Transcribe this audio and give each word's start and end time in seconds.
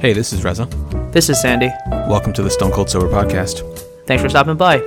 Hey, 0.00 0.14
this 0.14 0.32
is 0.32 0.42
Reza. 0.42 0.64
This 1.12 1.28
is 1.28 1.38
Sandy. 1.42 1.68
Welcome 1.90 2.32
to 2.32 2.42
the 2.42 2.48
Stone 2.48 2.70
Cold 2.72 2.88
Sober 2.88 3.06
podcast. 3.08 3.60
Thanks 4.06 4.22
for 4.22 4.30
stopping 4.30 4.56
by. 4.56 4.78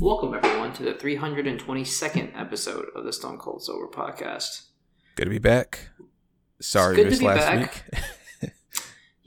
Welcome, 0.00 0.34
everyone, 0.34 0.72
to 0.74 0.82
the 0.84 0.94
322nd 0.94 2.40
episode 2.40 2.86
of 2.94 3.04
the 3.04 3.12
Stone 3.12 3.38
Cold 3.38 3.64
Sober 3.64 3.88
podcast. 3.88 4.66
Good 5.16 5.24
to 5.24 5.30
be 5.30 5.38
back. 5.38 5.88
Sorry, 6.60 6.96
good 6.96 7.04
to 7.04 7.10
missed 7.10 7.20
be 7.20 7.26
last 7.26 7.46
back. 7.46 7.84
week. 7.92 8.02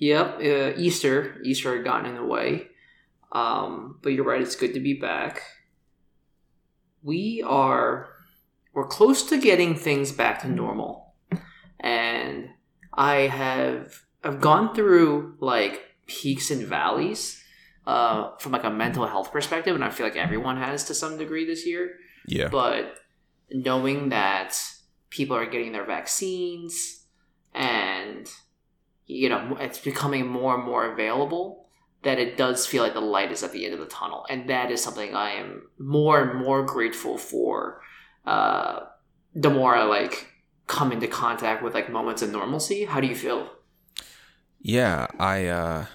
Yep, 0.01 0.39
uh, 0.39 0.79
Easter. 0.79 1.39
Easter 1.43 1.75
had 1.75 1.85
gotten 1.85 2.07
in 2.07 2.15
the 2.15 2.25
way. 2.25 2.69
Um, 3.31 3.99
but 4.01 4.09
you're 4.09 4.25
right, 4.25 4.41
it's 4.41 4.55
good 4.55 4.73
to 4.73 4.79
be 4.79 4.95
back. 4.95 5.43
We 7.03 7.43
are 7.45 8.09
we're 8.73 8.87
close 8.87 9.23
to 9.29 9.39
getting 9.39 9.75
things 9.75 10.11
back 10.11 10.41
to 10.41 10.49
normal. 10.49 11.13
And 11.79 12.49
I 12.91 13.27
have 13.27 14.01
I've 14.23 14.41
gone 14.41 14.73
through 14.73 15.35
like 15.39 15.81
peaks 16.07 16.49
and 16.49 16.65
valleys 16.65 17.43
uh, 17.85 18.35
from 18.37 18.53
like 18.53 18.63
a 18.63 18.71
mental 18.71 19.05
health 19.05 19.31
perspective, 19.31 19.75
and 19.75 19.83
I 19.83 19.91
feel 19.91 20.07
like 20.07 20.15
everyone 20.15 20.57
has 20.57 20.83
to 20.85 20.95
some 20.95 21.20
degree 21.20 21.45
this 21.45 21.65
year. 21.65 21.91
yeah. 22.27 22.47
But 22.47 22.95
knowing 23.51 24.09
that 24.09 24.59
people 25.11 25.35
are 25.35 25.45
getting 25.45 25.73
their 25.73 25.85
vaccines 25.85 27.05
and 27.53 28.27
you 29.12 29.29
know 29.29 29.57
it's 29.59 29.79
becoming 29.79 30.27
more 30.27 30.55
and 30.55 30.63
more 30.63 30.91
available 30.91 31.67
that 32.04 32.17
it 32.17 32.35
does 32.35 32.65
feel 32.65 32.81
like 32.81 32.93
the 32.93 32.99
light 32.99 33.31
is 33.31 33.43
at 33.43 33.51
the 33.51 33.63
end 33.63 33.76
of 33.76 33.79
the 33.79 33.85
tunnel. 33.85 34.26
And 34.29 34.49
that 34.49 34.71
is 34.71 34.81
something 34.81 35.13
i 35.15 35.31
am 35.31 35.63
more 35.77 36.21
and 36.21 36.40
more 36.40 36.63
grateful 36.65 37.17
for 37.17 37.82
uh, 38.26 38.82
the 39.35 39.49
more 39.49 39.76
i 39.76 39.84
like 39.84 40.27
come 40.67 40.91
into 40.91 41.07
contact 41.07 41.62
with 41.62 41.73
like 41.73 41.91
moments 41.91 42.21
of 42.21 42.32
normalcy. 42.32 42.85
How 42.85 43.01
do 43.01 43.07
you 43.07 43.15
feel? 43.15 43.49
Yeah, 44.62 45.07
I 45.20 45.48
uh 45.48 45.85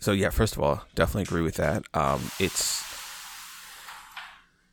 so 0.00 0.12
yeah, 0.12 0.30
first 0.30 0.56
of 0.56 0.62
all, 0.62 0.84
definitely 0.94 1.22
agree 1.22 1.42
with 1.42 1.56
that. 1.56 1.84
Um 1.94 2.30
it's 2.38 2.82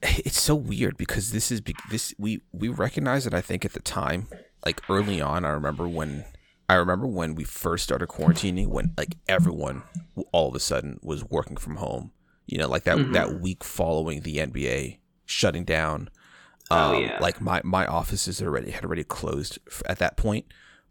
it's 0.02 0.40
so 0.40 0.56
weird 0.56 0.98
because 0.98 1.32
this 1.32 1.52
is 1.52 1.62
this 1.90 2.14
we 2.18 2.42
we 2.52 2.70
recognize 2.70 3.28
it 3.28 3.34
I 3.34 3.42
think 3.42 3.66
at 3.66 3.74
the 3.74 3.82
time, 3.82 4.28
like 4.66 4.82
early 4.90 5.22
on, 5.22 5.46
I 5.46 5.50
remember 5.50 5.88
when 5.88 6.26
I 6.70 6.76
remember 6.76 7.08
when 7.08 7.36
we 7.36 7.44
first 7.44 7.84
started 7.84 8.08
quarantining 8.08 8.68
when 8.68 8.94
like 8.98 9.18
everyone 9.28 9.84
all 10.32 10.50
of 10.50 10.56
a 10.56 10.60
sudden 10.60 11.00
was 11.02 11.24
working 11.26 11.58
from 11.58 11.78
home. 11.78 12.12
You 12.46 12.58
know, 12.58 12.68
like 12.70 12.84
that 12.84 12.98
Mhm. 12.98 13.14
that 13.14 13.40
week 13.40 13.64
following 13.64 14.22
the 14.22 14.40
NBA 14.40 15.00
shutting 15.26 15.64
down. 15.66 16.10
Oh, 16.72 16.76
Um, 16.98 17.04
yeah. 17.04 17.18
Like 17.20 17.42
my 17.42 17.62
my 17.64 17.86
offices 17.86 18.42
already 18.42 18.72
had 18.72 18.86
already 18.86 19.04
closed 19.04 19.60
at 19.86 20.00
that 20.00 20.18
point, 20.18 20.46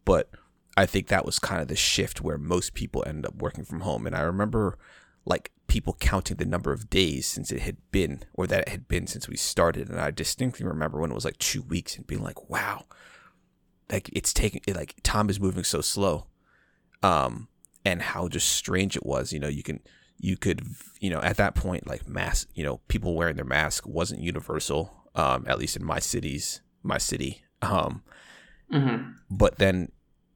but 0.04 0.30
I 0.76 0.86
think 0.86 1.08
that 1.08 1.24
was 1.26 1.38
kind 1.38 1.60
of 1.60 1.68
the 1.68 1.76
shift 1.76 2.20
where 2.22 2.38
most 2.38 2.72
people 2.74 3.04
ended 3.06 3.26
up 3.26 3.34
working 3.36 3.64
from 3.64 3.80
home. 3.80 4.06
And 4.06 4.16
I 4.16 4.20
remember 4.20 4.78
like 5.24 5.52
people 5.68 5.96
counting 6.00 6.36
the 6.38 6.44
number 6.46 6.72
of 6.72 6.90
days 6.90 7.26
since 7.26 7.50
it 7.52 7.60
had 7.60 7.76
been, 7.90 8.24
or 8.34 8.46
that 8.46 8.62
it 8.62 8.68
had 8.70 8.88
been 8.88 9.06
since 9.06 9.28
we 9.28 9.36
started. 9.36 9.88
And 9.88 10.00
I 10.00 10.10
distinctly 10.10 10.66
remember 10.66 10.98
when 11.00 11.10
it 11.10 11.14
was 11.14 11.24
like 11.24 11.38
two 11.38 11.62
weeks 11.62 11.96
and 11.96 12.06
being 12.06 12.22
like, 12.22 12.48
wow, 12.50 12.84
like 13.90 14.10
it's 14.12 14.32
taking, 14.32 14.60
it, 14.66 14.76
like 14.76 14.94
time 15.02 15.30
is 15.30 15.40
moving 15.40 15.64
so 15.64 15.80
slow. 15.80 16.26
Um, 17.02 17.48
and 17.84 18.00
how 18.00 18.28
just 18.28 18.48
strange 18.48 18.96
it 18.96 19.04
was. 19.04 19.32
You 19.32 19.40
know, 19.40 19.48
you 19.48 19.62
can, 19.62 19.80
you 20.18 20.36
could, 20.36 20.62
you 21.00 21.10
know, 21.10 21.20
at 21.20 21.36
that 21.38 21.56
point, 21.56 21.86
like 21.86 22.06
mask, 22.06 22.48
you 22.54 22.64
know, 22.64 22.78
people 22.86 23.16
wearing 23.16 23.36
their 23.36 23.44
mask 23.44 23.86
wasn't 23.86 24.20
universal, 24.20 25.08
um, 25.16 25.44
at 25.48 25.58
least 25.58 25.76
in 25.76 25.84
my 25.84 25.98
cities, 25.98 26.60
my 26.82 26.98
city. 26.98 27.42
Um, 27.60 28.02
mm-hmm. 28.72 29.12
but 29.30 29.58
then 29.58 29.90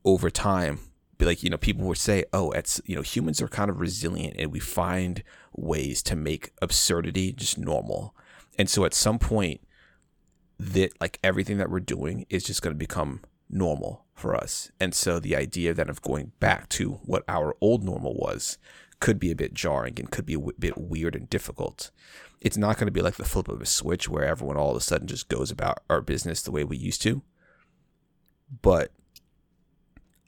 over 0.05 0.31
time 0.31 0.79
be 1.19 1.25
like 1.25 1.43
you 1.43 1.51
know 1.51 1.57
people 1.57 1.87
would 1.87 1.99
say 1.99 2.25
oh 2.33 2.51
it's 2.53 2.81
you 2.85 2.95
know 2.95 3.03
humans 3.03 3.41
are 3.41 3.49
kind 3.49 3.71
of 3.71 3.81
resilient 3.81 4.35
and 4.39 4.53
we 4.53 4.61
find 4.61 5.23
ways 5.55 6.03
to 6.03 6.15
make 6.15 6.53
absurdity 6.61 7.33
just 7.33 7.59
normal 7.59 8.15
and 8.59 8.69
so 8.69 8.85
at 8.85 8.95
some 8.95 9.19
point 9.19 9.61
that 10.59 10.91
like 11.01 11.19
everything 11.23 11.59
that 11.59 11.71
we're 11.71 11.81
doing 11.81 12.27
is 12.31 12.45
just 12.45 12.63
going 12.63 12.75
to 12.75 12.79
become 12.79 13.21
normal 13.49 14.05
for 14.15 14.35
us 14.35 14.71
and 14.81 14.95
so 14.95 15.19
the 15.19 15.37
idea 15.37 15.73
then 15.75 15.91
of 15.91 16.03
going 16.03 16.33
back 16.41 16.69
to 16.69 16.93
what 17.05 17.23
our 17.29 17.55
old 17.61 17.85
normal 17.85 18.15
was 18.15 18.59
could 18.99 19.19
be 19.21 19.31
a 19.31 19.37
bit 19.37 19.55
jarring 19.55 19.95
and 19.99 20.11
could 20.11 20.27
be 20.27 20.35
a 20.35 20.39
w- 20.39 20.57
bit 20.59 20.77
weird 20.77 21.15
and 21.15 21.29
difficult 21.31 21.91
it's 22.41 22.57
not 22.57 22.77
going 22.77 22.87
to 22.87 22.93
be 22.93 23.03
like 23.03 23.17
the 23.17 23.25
flip 23.25 23.49
of 23.49 23.61
a 23.61 23.67
switch 23.67 24.09
where 24.09 24.25
everyone 24.25 24.57
all 24.57 24.71
of 24.71 24.77
a 24.77 24.81
sudden 24.81 25.07
just 25.07 25.29
goes 25.29 25.51
about 25.51 25.79
our 25.91 26.01
business 26.01 26.43
the 26.43 26.51
way 26.51 26.65
we 26.65 26.77
used 26.77 27.03
to 27.03 27.23
but 28.63 28.91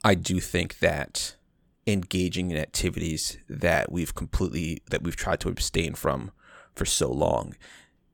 I 0.03 0.15
do 0.15 0.39
think 0.39 0.79
that 0.79 1.35
engaging 1.87 2.51
in 2.51 2.57
activities 2.57 3.37
that 3.49 3.91
we've 3.91 4.13
completely 4.15 4.81
that 4.89 5.03
we've 5.03 5.15
tried 5.15 5.39
to 5.41 5.49
abstain 5.49 5.93
from 5.93 6.31
for 6.75 6.85
so 6.85 7.11
long 7.11 7.55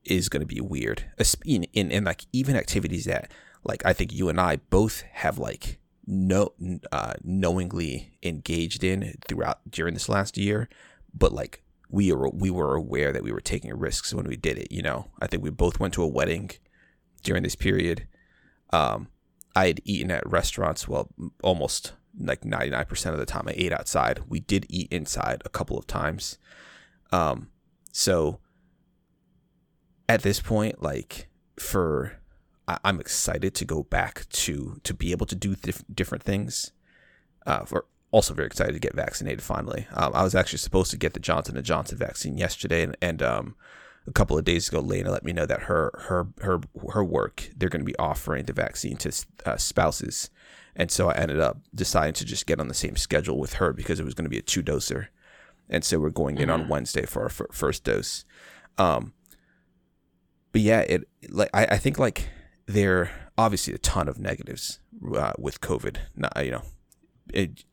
is 0.04 0.30
going 0.30 0.42
to 0.42 0.46
be 0.46 0.62
weird. 0.62 1.06
In, 1.46 1.64
in 1.74 1.92
in 1.92 2.04
like 2.04 2.26
even 2.32 2.56
activities 2.56 3.06
that 3.06 3.32
like 3.66 3.86
I 3.86 3.94
think 3.94 4.14
you 4.14 4.30
and 4.30 4.40
I 4.40 4.58
both 4.58 5.04
have 5.12 5.38
like 5.38 5.80
no 6.08 6.54
uh, 6.92 7.14
knowingly 7.24 8.18
engaged 8.24 8.84
in 8.84 9.16
throughout 9.28 9.60
during 9.70 9.94
this 9.94 10.08
last 10.08 10.38
year, 10.38 10.70
but 11.14 11.34
like 11.34 11.64
we 11.90 12.12
were 12.14 12.30
we 12.30 12.50
were 12.50 12.76
aware 12.76 13.12
that 13.12 13.24
we 13.24 13.32
were 13.32 13.42
taking 13.42 13.74
risks 13.74 14.14
when 14.14 14.28
we 14.28 14.38
did 14.38 14.58
it. 14.58 14.72
You 14.72 14.82
know, 14.82 15.08
I 15.22 15.28
think 15.28 15.44
we 15.44 15.50
both 15.50 15.80
went 15.80 15.94
to 15.96 16.04
a 16.04 16.08
wedding 16.08 16.52
during 17.24 17.44
this 17.44 17.56
period. 17.56 18.08
Um, 18.72 19.08
I 19.56 19.68
had 19.68 19.82
eaten 19.84 20.12
at 20.12 20.30
restaurants. 20.30 20.88
Well, 20.88 21.10
almost 21.44 21.94
like 22.20 22.42
99% 22.42 23.12
of 23.12 23.18
the 23.18 23.26
time 23.26 23.48
I 23.48 23.54
ate 23.56 23.74
outside. 23.74 24.22
We 24.28 24.40
did 24.40 24.66
eat 24.70 24.92
inside 24.92 25.42
a 25.46 25.50
couple 25.50 25.78
of 25.78 25.88
times. 25.88 26.38
Um, 27.12 27.50
so 27.92 28.40
at 30.08 30.22
this 30.22 30.40
point, 30.40 30.82
like 30.82 31.28
for, 31.58 32.20
I, 32.68 32.78
I'm 32.84 33.00
excited 33.00 33.54
to 33.56 33.66
go 33.66 33.84
back 33.84 34.28
to, 34.30 34.80
to 34.84 34.94
be 34.94 35.12
able 35.12 35.26
to 35.28 35.36
do 35.36 35.56
dif- 35.56 35.84
different 35.94 36.24
things. 36.24 36.72
Uh, 37.46 37.64
for 37.64 37.86
also 38.12 38.34
very 38.34 38.48
excited 38.48 38.74
to 38.74 38.80
get 38.80 38.96
vaccinated 38.96 39.44
finally. 39.44 39.88
Um, 39.94 40.12
I 40.16 40.24
was 40.24 40.36
actually 40.36 40.60
supposed 40.60 40.90
to 40.92 40.98
get 40.98 41.14
the 41.14 41.20
Johnson 41.20 41.58
and 41.58 41.66
Johnson 41.66 41.98
vaccine 41.98 42.38
yesterday 42.38 42.82
and, 42.84 42.98
and, 43.02 43.22
um, 43.22 43.56
a 44.08 44.12
couple 44.12 44.38
of 44.38 44.46
days 44.46 44.70
ago, 44.70 44.80
Lena 44.80 45.12
let 45.12 45.24
me 45.24 45.34
know 45.34 45.46
that 45.46 45.64
her 45.64 45.92
her 46.08 46.28
her 46.42 46.62
her 46.92 47.04
work 47.04 47.50
they're 47.56 47.70
going 47.70 47.82
to 47.82 47.86
be 47.86 47.98
offering 47.98 48.46
the 48.46 48.54
vaccine 48.54 48.98
to 48.98 49.12
uh, 49.46 49.58
spouses, 49.58 50.30
and 50.76 50.92
so 50.92 51.10
I 51.10 51.16
ended 51.16 51.40
up 51.40 51.58
deciding 51.74 52.14
to 52.16 52.26
just 52.26 52.46
get 52.46 52.60
on 52.60 52.68
the 52.68 52.74
same 52.74 52.96
schedule 52.98 53.40
with 53.40 53.54
her 53.54 53.74
because 53.74 54.00
it 54.00 54.06
was 54.06 54.14
going 54.14 54.26
to 54.26 54.30
be 54.30 54.38
a 54.38 54.44
two 54.44 54.62
doser, 54.62 55.08
and 55.70 55.84
so 55.84 56.00
we're 56.00 56.10
going 56.10 56.38
in 56.38 56.50
on 56.50 56.68
Wednesday 56.68 57.06
for 57.06 57.22
our 57.22 57.30
f- 57.30 57.42
first 57.52 57.84
dose. 57.84 58.26
Um, 58.78 59.14
but 60.52 60.62
yeah, 60.62 60.82
it 60.82 61.08
like 61.30 61.50
I, 61.54 61.66
I 61.66 61.78
think 61.78 61.98
like 61.98 62.30
there 62.68 63.12
obviously 63.38 63.74
a 63.74 63.78
ton 63.78 64.08
of 64.08 64.20
negatives 64.20 64.80
uh, 65.16 65.34
with 65.38 65.62
COVID. 65.62 65.98
You 66.44 66.52
know, 66.52 66.62
it 67.34 67.66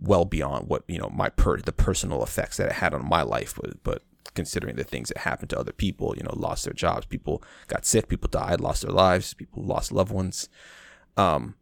well 0.00 0.24
beyond 0.24 0.68
what 0.68 0.84
you 0.86 0.98
know 0.98 1.10
my 1.12 1.28
per 1.28 1.58
the 1.58 1.72
personal 1.72 2.22
effects 2.22 2.56
that 2.56 2.68
it 2.68 2.72
had 2.74 2.94
on 2.94 3.08
my 3.08 3.22
life, 3.22 3.54
but 3.60 3.82
but 3.82 4.02
considering 4.34 4.76
the 4.76 4.84
things 4.84 5.08
that 5.08 5.18
happened 5.18 5.50
to 5.50 5.58
other 5.58 5.72
people, 5.72 6.14
you 6.16 6.22
know, 6.22 6.34
lost 6.34 6.64
their 6.64 6.74
jobs, 6.74 7.06
people 7.06 7.42
got 7.68 7.84
sick, 7.84 8.08
people 8.08 8.28
died, 8.28 8.60
lost 8.60 8.82
their 8.82 8.92
lives, 8.92 9.34
people 9.34 9.64
lost 9.64 9.90
loved 9.90 10.12
ones. 10.12 10.48
Um, 11.16 11.54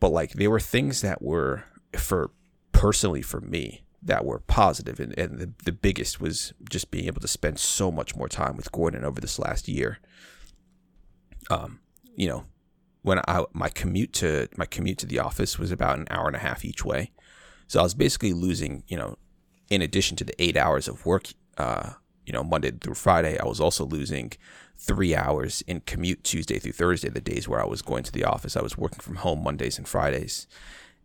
but 0.00 0.10
like 0.10 0.32
there 0.34 0.50
were 0.50 0.60
things 0.60 1.00
that 1.00 1.22
were 1.22 1.64
for 1.96 2.30
personally 2.72 3.22
for 3.22 3.40
me 3.40 3.82
that 4.02 4.24
were 4.24 4.38
positive 4.40 5.00
and, 5.00 5.18
and 5.18 5.38
the, 5.38 5.52
the 5.64 5.72
biggest 5.72 6.20
was 6.20 6.52
just 6.70 6.90
being 6.90 7.06
able 7.06 7.20
to 7.20 7.26
spend 7.26 7.58
so 7.58 7.90
much 7.90 8.14
more 8.14 8.28
time 8.28 8.56
with 8.56 8.70
Gordon 8.70 9.04
over 9.04 9.20
this 9.20 9.38
last 9.38 9.66
year. 9.66 9.98
Um, 11.50 11.80
you 12.16 12.28
know, 12.28 12.44
when 13.02 13.20
I 13.26 13.44
my 13.52 13.68
commute 13.68 14.12
to 14.14 14.48
my 14.56 14.66
commute 14.66 14.98
to 14.98 15.06
the 15.06 15.18
office 15.18 15.58
was 15.58 15.70
about 15.70 15.98
an 15.98 16.06
hour 16.10 16.26
and 16.26 16.36
a 16.36 16.40
half 16.40 16.64
each 16.64 16.84
way. 16.84 17.10
So 17.66 17.80
I 17.80 17.82
was 17.82 17.94
basically 17.94 18.32
losing, 18.32 18.82
you 18.88 18.96
know, 18.96 19.16
in 19.70 19.82
addition 19.82 20.16
to 20.16 20.24
the 20.24 20.42
eight 20.42 20.56
hours 20.56 20.88
of 20.88 21.04
work, 21.04 21.28
uh, 21.58 21.92
you 22.24 22.32
know, 22.32 22.44
Monday 22.44 22.70
through 22.70 22.94
Friday, 22.94 23.38
I 23.38 23.46
was 23.46 23.60
also 23.60 23.84
losing 23.84 24.32
three 24.76 25.14
hours 25.14 25.62
in 25.66 25.80
commute 25.80 26.24
Tuesday 26.24 26.58
through 26.58 26.72
Thursday, 26.72 27.08
the 27.08 27.20
days 27.20 27.48
where 27.48 27.60
I 27.60 27.66
was 27.66 27.82
going 27.82 28.04
to 28.04 28.12
the 28.12 28.24
office. 28.24 28.56
I 28.56 28.62
was 28.62 28.78
working 28.78 29.00
from 29.00 29.16
home 29.16 29.42
Mondays 29.42 29.78
and 29.78 29.88
Fridays. 29.88 30.46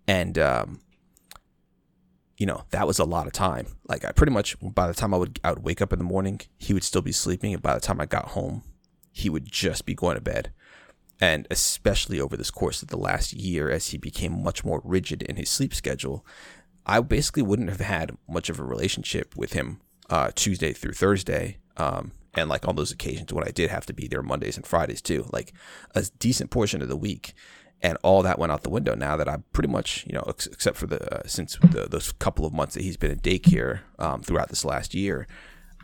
And, 0.07 0.37
um, 0.37 0.81
you 2.37 2.45
know, 2.45 2.63
that 2.71 2.87
was 2.87 2.99
a 2.99 3.05
lot 3.05 3.25
of 3.25 3.33
time. 3.33 3.67
Like 3.87 4.05
I 4.05 4.11
pretty 4.11 4.33
much, 4.33 4.57
by 4.61 4.87
the 4.87 4.93
time 4.93 5.13
I 5.13 5.17
would, 5.17 5.39
I 5.43 5.51
would 5.51 5.63
wake 5.63 5.81
up 5.81 5.93
in 5.93 5.99
the 5.99 6.05
morning, 6.05 6.41
he 6.57 6.73
would 6.73 6.83
still 6.83 7.01
be 7.01 7.11
sleeping. 7.11 7.53
And 7.53 7.63
by 7.63 7.73
the 7.73 7.79
time 7.79 7.99
I 7.99 8.05
got 8.05 8.29
home, 8.29 8.63
he 9.13 9.29
would 9.29 9.49
just 9.49 9.85
be 9.85 9.93
going 9.93 10.15
to 10.15 10.21
bed. 10.21 10.51
And 11.21 11.47
especially 11.49 12.19
over 12.19 12.35
this 12.35 12.51
course 12.51 12.81
of 12.81 12.89
the 12.89 12.97
last 12.97 13.31
year, 13.31 13.69
as 13.69 13.87
he 13.87 13.97
became 13.97 14.43
much 14.43 14.65
more 14.65 14.81
rigid 14.83 15.21
in 15.21 15.37
his 15.37 15.49
sleep 15.49 15.73
schedule, 15.73 16.25
I 16.85 16.99
basically 16.99 17.43
wouldn't 17.43 17.69
have 17.69 17.79
had 17.79 18.17
much 18.27 18.49
of 18.49 18.59
a 18.59 18.63
relationship 18.65 19.35
with 19.37 19.53
him 19.53 19.79
uh, 20.09 20.31
Tuesday 20.35 20.73
through 20.73 20.93
Thursday. 20.93 21.59
Um, 21.77 22.11
and 22.33 22.49
like 22.49 22.67
on 22.67 22.75
those 22.75 22.91
occasions 22.91 23.31
when 23.31 23.47
I 23.47 23.51
did 23.51 23.69
have 23.69 23.85
to 23.85 23.93
be 23.93 24.07
there 24.07 24.23
Mondays 24.23 24.57
and 24.57 24.65
Fridays 24.65 25.01
too, 25.01 25.27
like 25.31 25.53
a 25.95 26.03
decent 26.19 26.49
portion 26.49 26.81
of 26.81 26.89
the 26.89 26.97
week. 26.97 27.33
And 27.81 27.97
all 28.01 28.23
that 28.23 28.39
went 28.39 28.51
out 28.51 28.63
the 28.63 28.69
window 28.69 28.95
now 28.95 29.15
that 29.17 29.29
I'm 29.29 29.43
pretty 29.53 29.69
much, 29.69 30.05
you 30.07 30.13
know, 30.13 30.23
ex- 30.27 30.47
except 30.47 30.77
for 30.77 30.87
the, 30.87 31.19
uh, 31.19 31.27
since 31.27 31.57
the, 31.57 31.87
those 31.89 32.11
couple 32.13 32.45
of 32.45 32.53
months 32.53 32.73
that 32.73 32.83
he's 32.83 32.97
been 32.97 33.11
in 33.11 33.19
daycare 33.19 33.81
um, 33.99 34.23
throughout 34.23 34.49
this 34.49 34.65
last 34.65 34.93
year, 34.93 35.27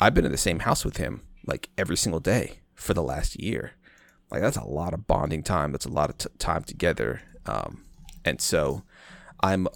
I've 0.02 0.14
been 0.14 0.25
in 0.25 0.32
the 0.32 0.38
same 0.38 0.60
house 0.60 0.84
with 0.84 0.98
him 0.98 1.22
like 1.46 1.70
every 1.78 1.98
single 1.98 2.22
day 2.22 2.60
for 2.80 2.94
the 2.94 3.04
last 3.04 3.40
year. 3.40 3.74
Like 4.31 4.42
that's 4.42 4.58
a 4.58 4.64
lot 4.64 4.94
of 4.94 5.08
bonding 5.08 5.44
time. 5.44 5.72
That's 5.72 5.86
a 5.86 5.90
lot 5.90 6.10
of 6.10 6.18
t- 6.18 6.30
time 6.38 6.64
together. 6.64 7.22
Um, 7.46 7.86
and 8.24 8.40
so 8.40 8.84
I'm, 9.42 9.68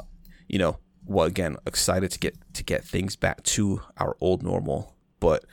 you 0.47 0.59
know, 0.59 0.77
well 1.05 1.27
again 1.27 1.57
excited 1.65 2.11
to 2.11 2.19
get 2.19 2.37
to 2.53 2.63
get 2.63 2.83
things 2.83 3.15
back 3.15 3.43
to 3.43 3.81
our 3.97 4.15
old 4.21 4.41
normal, 4.41 4.95
but 5.19 5.43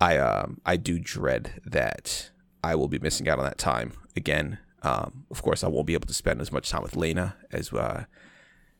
I 0.00 0.16
um 0.18 0.60
I 0.64 0.76
do 0.76 0.98
dread 0.98 1.60
that 1.64 2.30
I 2.62 2.74
will 2.74 2.88
be 2.88 2.98
missing 2.98 3.28
out 3.28 3.38
on 3.38 3.44
that 3.44 3.58
time 3.58 3.92
again. 4.16 4.58
Um, 4.82 5.24
of 5.30 5.42
course, 5.42 5.64
I 5.64 5.68
won't 5.68 5.86
be 5.86 5.94
able 5.94 6.06
to 6.06 6.14
spend 6.14 6.40
as 6.40 6.52
much 6.52 6.70
time 6.70 6.82
with 6.82 6.96
Lena 6.96 7.36
as 7.50 7.72
uh, 7.72 8.04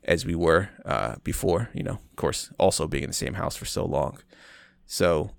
as 0.05 0.25
we 0.25 0.35
were 0.35 0.71
uh, 0.85 1.17
before. 1.25 1.71
You 1.75 1.83
know, 1.83 1.99
of 2.11 2.17
course, 2.17 2.51
also 2.59 2.87
being 2.87 3.05
in 3.05 3.11
the 3.11 3.15
same 3.15 3.35
house 3.35 3.57
for 3.57 3.65
so 3.65 3.85
long. 3.85 4.19
So 4.87 5.33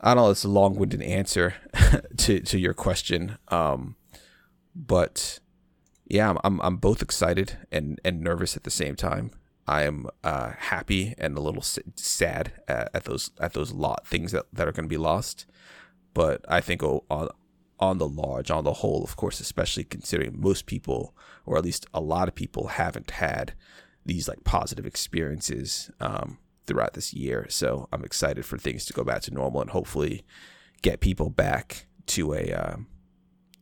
I 0.00 0.14
don't 0.14 0.24
know. 0.24 0.30
It's 0.30 0.44
a 0.44 0.48
long-winded 0.48 1.02
answer 1.02 1.54
to 2.16 2.40
to 2.40 2.58
your 2.58 2.74
question, 2.74 3.38
um, 3.48 3.96
but 4.74 5.40
yeah, 6.06 6.30
I'm, 6.30 6.38
I'm, 6.44 6.60
I'm 6.60 6.76
both 6.76 7.02
excited 7.02 7.58
and 7.72 8.00
and 8.04 8.20
nervous 8.20 8.56
at 8.56 8.64
the 8.64 8.70
same 8.70 8.96
time. 8.96 9.30
I 9.66 9.82
am 9.82 10.06
uh, 10.22 10.52
happy 10.56 11.14
and 11.18 11.36
a 11.36 11.40
little 11.40 11.62
sad 11.62 12.52
at, 12.68 12.88
at, 12.94 13.04
those 13.04 13.32
at 13.40 13.52
those 13.54 13.72
lot 13.72 14.06
things 14.06 14.30
that, 14.30 14.44
that 14.52 14.68
are 14.68 14.72
going 14.72 14.84
to 14.84 14.88
be 14.88 14.96
lost, 14.96 15.46
but 16.14 16.44
I 16.48 16.60
think 16.60 16.82
on 16.82 17.28
on 17.78 17.98
the 17.98 18.08
large, 18.08 18.50
on 18.50 18.64
the 18.64 18.74
whole, 18.74 19.04
of 19.04 19.16
course, 19.16 19.40
especially 19.40 19.84
considering 19.84 20.40
most 20.40 20.66
people, 20.66 21.14
or 21.44 21.58
at 21.58 21.64
least 21.64 21.86
a 21.92 22.00
lot 22.00 22.28
of 22.28 22.34
people, 22.34 22.68
haven't 22.68 23.12
had 23.12 23.54
these 24.04 24.28
like 24.28 24.44
positive 24.44 24.86
experiences 24.86 25.90
um, 26.00 26.38
throughout 26.66 26.94
this 26.94 27.12
year. 27.12 27.46
So 27.48 27.88
I'm 27.92 28.04
excited 28.04 28.44
for 28.44 28.58
things 28.58 28.84
to 28.86 28.92
go 28.92 29.04
back 29.04 29.22
to 29.22 29.34
normal 29.34 29.60
and 29.60 29.70
hopefully 29.70 30.24
get 30.82 31.00
people 31.00 31.30
back 31.30 31.86
to 32.06 32.34
a 32.34 32.52
uh, 32.52 32.76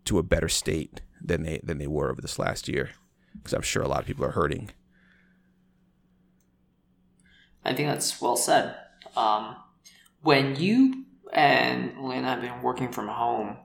to 0.04 0.18
a 0.18 0.22
better 0.22 0.48
state 0.48 1.00
than 1.20 1.42
they 1.42 1.60
than 1.62 1.78
they 1.78 1.86
were 1.86 2.10
over 2.10 2.20
this 2.20 2.38
last 2.38 2.68
year 2.68 2.90
because 3.36 3.52
I'm 3.52 3.62
sure 3.62 3.82
a 3.82 3.88
lot 3.88 4.00
of 4.00 4.06
people 4.06 4.24
are 4.24 4.30
hurting. 4.32 4.70
I 7.64 7.72
think 7.72 7.88
that's 7.88 8.20
well 8.20 8.36
said. 8.36 8.76
Um, 9.16 9.56
when 10.22 10.56
you 10.56 11.04
and 11.32 11.98
Lynn 12.00 12.24
have 12.24 12.40
been 12.40 12.62
working 12.62 12.92
from 12.92 13.08
home, 13.08 13.56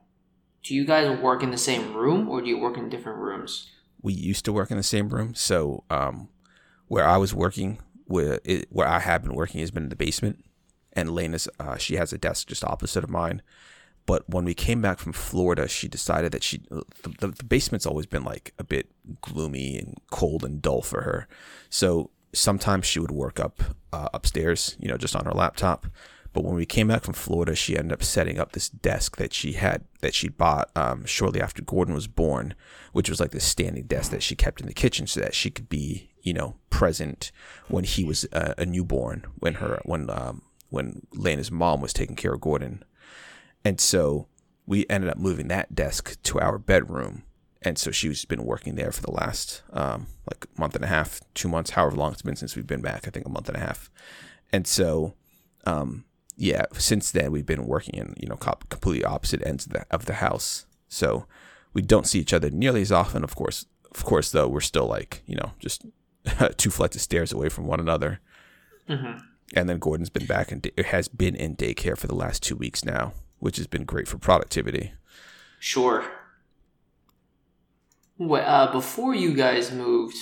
do 0.64 0.74
you 0.74 0.86
guys 0.86 1.20
work 1.20 1.44
in 1.44 1.52
the 1.52 1.58
same 1.58 1.94
room 1.94 2.30
or 2.30 2.42
do 2.42 2.48
you 2.48 2.58
work 2.58 2.78
in 2.78 2.90
different 2.90 3.20
rooms? 3.20 3.72
We 4.02 4.14
used 4.14 4.46
to 4.46 4.54
work 4.54 4.72
in 4.72 4.78
the 4.78 4.84
same 4.84 5.10
room. 5.10 5.36
So 5.36 5.84
um, 5.90 6.30
where 6.88 7.06
I 7.06 7.18
was 7.18 7.34
working, 7.34 7.80
where 8.10 8.40
it, 8.44 8.68
where 8.70 8.88
I 8.88 9.00
have 9.00 9.24
been 9.24 9.36
working, 9.36 9.62
has 9.62 9.72
been 9.72 9.84
in 9.84 9.90
the 9.90 9.96
basement, 9.96 10.44
and 10.94 11.12
Lena's 11.12 11.48
uh, 11.60 11.78
she 11.78 11.96
has 11.96 12.12
a 12.12 12.18
desk 12.18 12.48
just 12.48 12.64
opposite 12.64 13.04
of 13.04 13.10
mine. 13.10 13.42
But 14.06 14.28
when 14.28 14.44
we 14.44 14.56
came 14.56 14.82
back 14.82 14.98
from 14.98 15.14
Florida, 15.14 15.68
she 15.68 15.88
decided 15.88 16.32
that 16.32 16.44
she 16.44 16.64
the, 16.70 16.84
the, 17.20 17.28
the 17.28 17.44
basement's 17.44 17.86
always 17.86 18.08
been 18.08 18.24
like 18.24 18.54
a 18.58 18.64
bit 18.64 18.90
gloomy 19.22 19.78
and 19.78 19.96
cold 20.10 20.44
and 20.44 20.62
dull 20.62 20.82
for 20.82 21.02
her. 21.02 21.28
So 21.70 22.10
sometimes 22.34 22.88
she 22.88 23.00
would 23.00 23.12
work 23.12 23.40
up 23.40 23.62
uh, 23.94 24.10
upstairs, 24.14 24.76
you 24.80 24.88
know, 24.88 24.98
just 24.98 25.16
on 25.16 25.26
her 25.26 25.32
laptop. 25.32 25.86
But 26.34 26.44
when 26.44 26.56
we 26.56 26.66
came 26.66 26.88
back 26.88 27.04
from 27.04 27.16
Florida, 27.16 27.56
she 27.56 27.78
ended 27.78 27.94
up 27.94 28.04
setting 28.04 28.40
up 28.40 28.52
this 28.52 28.70
desk 28.70 29.18
that 29.18 29.34
she 29.34 29.54
had 29.54 29.86
that 30.02 30.14
she 30.14 30.30
bought 30.30 30.70
um, 30.76 31.06
shortly 31.06 31.42
after 31.42 31.62
Gordon 31.64 31.94
was 31.94 32.08
born, 32.08 32.56
which 32.94 33.10
was 33.10 33.20
like 33.20 33.32
this 33.32 33.46
standing 33.46 33.84
desk 33.84 34.12
that 34.12 34.24
she 34.24 34.36
kept 34.36 34.62
in 34.62 34.68
the 34.68 34.74
kitchen 34.74 35.08
so 35.08 35.20
that 35.22 35.34
she 35.36 35.50
could 35.50 35.70
be, 35.70 36.09
you 36.22 36.34
know, 36.34 36.56
present 36.70 37.32
when 37.68 37.84
he 37.84 38.04
was 38.04 38.26
a, 38.32 38.56
a 38.58 38.66
newborn, 38.66 39.26
when 39.40 39.56
her 39.56 39.80
when 39.86 40.10
um, 40.10 40.44
when 40.70 41.06
Lena's 41.14 41.52
mom 41.52 41.82
was 41.82 41.94
taking 41.94 42.16
care 42.16 42.34
of 42.34 42.42
Gordon. 42.42 42.84
And 43.66 43.80
so 43.80 44.28
we 44.66 44.86
ended 44.90 45.10
up 45.10 45.18
moving 45.18 45.48
that 45.48 45.76
desk 45.76 46.22
to 46.24 46.40
our 46.40 46.58
bedroom. 46.58 47.24
And 47.62 47.78
so 47.78 47.92
she's 47.92 48.24
been 48.24 48.46
working 48.46 48.76
there 48.76 48.92
for 48.92 49.02
the 49.02 49.12
last 49.12 49.64
um, 49.74 50.08
like 50.30 50.48
month 50.58 50.76
and 50.76 50.86
a 50.86 50.88
half, 50.88 51.20
two 51.34 51.50
months, 51.50 51.72
however 51.72 51.98
long 51.98 52.14
it's 52.14 52.22
been 52.22 52.36
since 52.36 52.56
we've 52.56 52.68
been 52.68 52.82
back. 52.82 53.08
I 53.08 53.10
think 53.10 53.26
a 53.26 53.30
month 53.30 53.50
and 53.50 53.58
a 53.58 53.62
half. 53.62 53.90
And 54.54 54.66
so, 54.66 55.16
um, 55.66 56.06
yeah, 56.38 56.66
since 56.74 57.12
then 57.12 57.32
we've 57.32 57.46
been 57.46 57.66
working 57.66 57.96
in 57.96 58.16
you 58.18 58.30
know 58.30 58.38
completely 58.38 59.04
opposite 59.04 59.46
ends 59.46 59.66
of 59.66 59.74
the, 59.74 59.86
of 59.92 60.06
the 60.06 60.16
house. 60.16 60.66
So 60.88 61.26
we 61.74 61.82
don't 61.82 62.08
see 62.08 62.20
each 62.20 62.34
other 62.34 62.50
nearly 62.50 62.82
as 62.82 62.92
often. 62.92 63.24
Of 63.24 63.36
course, 63.36 63.66
of 63.92 64.06
course, 64.06 64.32
though 64.32 64.48
we're 64.48 64.62
still 64.62 64.88
like 64.88 65.22
you 65.26 65.36
know 65.36 65.52
just 65.60 65.86
two 66.58 66.70
flights 66.70 66.96
of 66.96 67.02
stairs 67.02 67.32
away 67.32 67.50
from 67.50 67.68
one 67.68 67.80
another. 67.80 68.20
Mm-hmm. 68.88 69.20
And 69.56 69.70
then 69.70 69.80
Gordon's 69.80 70.10
been 70.10 70.28
back 70.28 70.52
and 70.52 70.70
has 70.86 71.08
been 71.08 71.36
in 71.36 71.56
daycare 71.56 71.98
for 71.98 72.08
the 72.08 72.16
last 72.16 72.44
two 72.44 72.56
weeks 72.56 72.86
now 72.86 73.14
which 73.40 73.58
has 73.58 73.68
been 73.68 73.86
great 73.86 74.08
for 74.08 74.18
productivity. 74.18 74.94
Sure. 75.60 76.04
Uh, 78.20 78.72
before 78.72 79.16
you 79.16 79.34
guys 79.34 79.72
moved, 79.72 80.18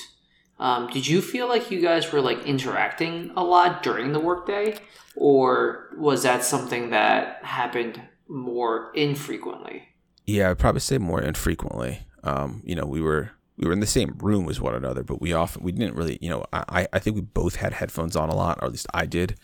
um, 0.60 0.88
did 0.88 1.08
you 1.08 1.22
feel 1.22 1.48
like 1.48 1.72
you 1.72 1.82
guys 1.82 2.12
were 2.12 2.22
like 2.22 2.44
interacting 2.46 3.32
a 3.36 3.44
lot 3.44 3.84
during 3.84 4.14
the 4.14 4.20
workday, 4.20 4.78
or 5.16 5.90
was 5.98 6.24
that 6.24 6.44
something 6.44 6.92
that 6.92 7.44
happened 7.44 8.02
more 8.28 8.92
infrequently? 8.94 9.84
Yeah, 10.26 10.52
I'd 10.52 10.60
probably 10.60 10.82
say 10.82 10.98
more 10.98 11.22
infrequently. 11.22 12.06
Um, 12.24 12.62
you 12.66 12.76
know, 12.76 12.86
we 12.86 13.02
were 13.02 13.32
we 13.58 13.68
were 13.68 13.74
in 13.74 13.80
the 13.80 13.88
same 13.88 14.16
room 14.20 14.48
as 14.50 14.62
one 14.62 14.76
another, 14.76 15.04
but 15.04 15.20
we 15.20 15.34
often 15.34 15.64
we 15.64 15.72
didn't 15.72 15.96
really, 15.96 16.18
you 16.22 16.30
know, 16.30 16.46
I 16.54 16.88
I 16.94 17.00
think 17.00 17.16
we 17.16 17.22
both 17.22 17.56
had 17.56 17.74
headphones 17.74 18.16
on 18.16 18.30
a 18.30 18.36
lot, 18.36 18.60
or 18.62 18.66
at 18.66 18.72
least 18.72 18.88
I 18.94 19.06
did. 19.06 19.36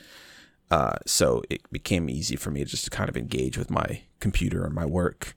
Uh, 0.71 0.97
so 1.05 1.43
it 1.49 1.61
became 1.71 2.09
easy 2.09 2.35
for 2.35 2.49
me 2.49 2.63
just 2.63 2.83
to 2.85 2.89
kind 2.89 3.09
of 3.09 3.17
engage 3.17 3.57
with 3.57 3.69
my 3.69 4.01
computer 4.19 4.63
and 4.65 4.73
my 4.73 4.85
work 4.85 5.35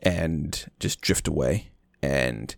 and 0.00 0.66
just 0.80 1.00
drift 1.00 1.28
away. 1.28 1.70
And 2.02 2.56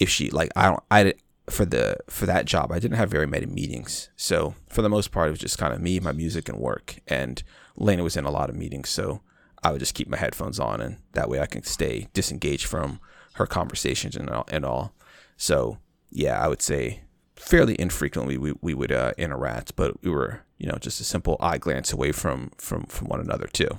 if 0.00 0.08
she 0.08 0.30
like, 0.30 0.50
I 0.56 0.66
don't, 0.68 0.82
I 0.90 1.14
for 1.48 1.64
the 1.64 1.96
for 2.08 2.26
that 2.26 2.44
job, 2.44 2.72
I 2.72 2.78
didn't 2.78 2.96
have 2.96 3.10
very 3.10 3.26
many 3.26 3.46
meetings. 3.46 4.10
So 4.16 4.54
for 4.68 4.82
the 4.82 4.88
most 4.88 5.12
part, 5.12 5.28
it 5.28 5.32
was 5.32 5.40
just 5.40 5.58
kind 5.58 5.74
of 5.74 5.80
me, 5.80 6.00
my 6.00 6.12
music, 6.12 6.48
and 6.48 6.58
work. 6.58 6.96
And 7.06 7.42
Lena 7.76 8.02
was 8.02 8.16
in 8.16 8.24
a 8.24 8.30
lot 8.30 8.50
of 8.50 8.56
meetings, 8.56 8.90
so 8.90 9.22
I 9.62 9.70
would 9.70 9.80
just 9.80 9.94
keep 9.94 10.08
my 10.08 10.16
headphones 10.16 10.58
on, 10.58 10.80
and 10.80 10.98
that 11.12 11.28
way 11.28 11.40
I 11.40 11.46
can 11.46 11.62
stay 11.62 12.08
disengaged 12.12 12.66
from 12.66 13.00
her 13.34 13.46
conversations 13.46 14.16
and 14.16 14.30
all. 14.30 14.44
And 14.48 14.64
all. 14.64 14.92
So 15.36 15.78
yeah, 16.10 16.42
I 16.42 16.48
would 16.48 16.62
say 16.62 17.02
fairly 17.36 17.74
infrequently 17.78 18.38
we, 18.38 18.54
we 18.60 18.74
would 18.74 18.92
uh, 18.92 19.12
interact, 19.18 19.74
but 19.74 20.02
we 20.02 20.10
were, 20.10 20.42
you 20.58 20.66
know, 20.66 20.76
just 20.78 21.00
a 21.00 21.04
simple 21.04 21.36
eye 21.40 21.58
glance 21.58 21.92
away 21.92 22.12
from 22.12 22.52
from 22.56 22.84
from 22.84 23.08
one 23.08 23.20
another 23.20 23.46
too. 23.46 23.78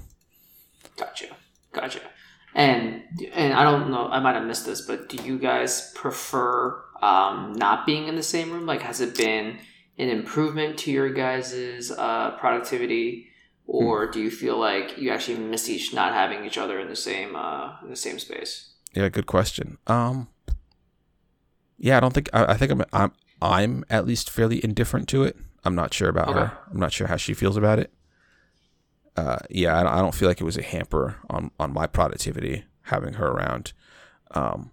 Gotcha, 0.97 1.27
gotcha. 1.71 2.01
And 2.53 3.03
and 3.33 3.53
I 3.53 3.63
don't 3.63 3.89
know, 3.89 4.07
I 4.07 4.19
might 4.19 4.35
have 4.35 4.45
missed 4.45 4.65
this, 4.65 4.81
but 4.81 5.09
do 5.09 5.23
you 5.23 5.39
guys 5.39 5.91
prefer 5.95 6.83
um, 7.01 7.53
not 7.53 7.85
being 7.85 8.07
in 8.07 8.15
the 8.15 8.23
same 8.23 8.51
room? 8.51 8.65
Like, 8.65 8.81
has 8.81 9.01
it 9.01 9.15
been 9.15 9.57
an 9.97 10.09
improvement 10.09 10.77
to 10.79 10.91
your 10.91 11.09
guys' 11.09 11.91
uh, 11.91 12.31
productivity, 12.39 13.29
or 13.65 14.07
hmm. 14.07 14.11
do 14.11 14.21
you 14.21 14.31
feel 14.31 14.57
like 14.57 14.97
you 14.97 15.11
actually 15.11 15.37
miss 15.37 15.69
each 15.69 15.93
not 15.93 16.13
having 16.13 16.45
each 16.45 16.57
other 16.57 16.79
in 16.79 16.89
the 16.89 16.95
same 16.95 17.35
uh, 17.35 17.75
in 17.83 17.89
the 17.89 17.95
same 17.95 18.19
space? 18.19 18.72
Yeah, 18.93 19.09
good 19.09 19.25
question. 19.25 19.77
Um, 19.87 20.27
yeah, 21.77 21.97
I 21.97 21.99
don't 21.99 22.13
think 22.13 22.29
I, 22.33 22.53
I 22.53 22.57
think 22.57 22.71
I'm, 22.71 22.83
I'm 22.93 23.11
I'm 23.41 23.85
at 23.89 24.07
least 24.07 24.29
fairly 24.29 24.63
indifferent 24.63 25.07
to 25.09 25.23
it. 25.23 25.35
I'm 25.63 25.75
not 25.75 25.93
sure 25.93 26.09
about 26.09 26.29
okay. 26.29 26.39
her. 26.39 26.57
I'm 26.71 26.79
not 26.79 26.93
sure 26.93 27.07
how 27.07 27.17
she 27.17 27.33
feels 27.33 27.57
about 27.57 27.79
it. 27.79 27.91
Uh, 29.15 29.39
yeah, 29.49 29.75
I, 29.75 29.99
I, 29.99 30.01
don't 30.01 30.15
feel 30.15 30.27
like 30.27 30.41
it 30.41 30.45
was 30.45 30.57
a 30.57 30.63
hamper 30.63 31.17
on 31.29 31.51
on 31.59 31.73
my 31.73 31.87
productivity 31.87 32.65
having 32.83 33.13
her 33.13 33.27
around. 33.27 33.73
Um, 34.31 34.71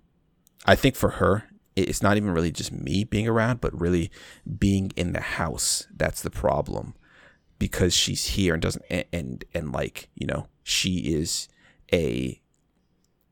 I 0.67 0.75
think 0.75 0.97
for 0.97 1.11
her, 1.11 1.45
it's 1.77 2.03
not 2.03 2.17
even 2.17 2.31
really 2.31 2.51
just 2.51 2.73
me 2.73 3.05
being 3.05 3.29
around, 3.29 3.61
but 3.61 3.79
really 3.79 4.11
being 4.59 4.93
in 4.97 5.13
the 5.13 5.21
house. 5.21 5.87
That's 5.95 6.23
the 6.23 6.31
problem 6.31 6.95
because 7.59 7.95
she's 7.95 8.29
here 8.29 8.55
and 8.55 8.63
doesn't 8.63 8.85
and 8.91 9.05
and, 9.13 9.45
and 9.55 9.73
like 9.73 10.09
you 10.15 10.27
know 10.27 10.47
she 10.63 11.13
is 11.15 11.49
a 11.93 12.40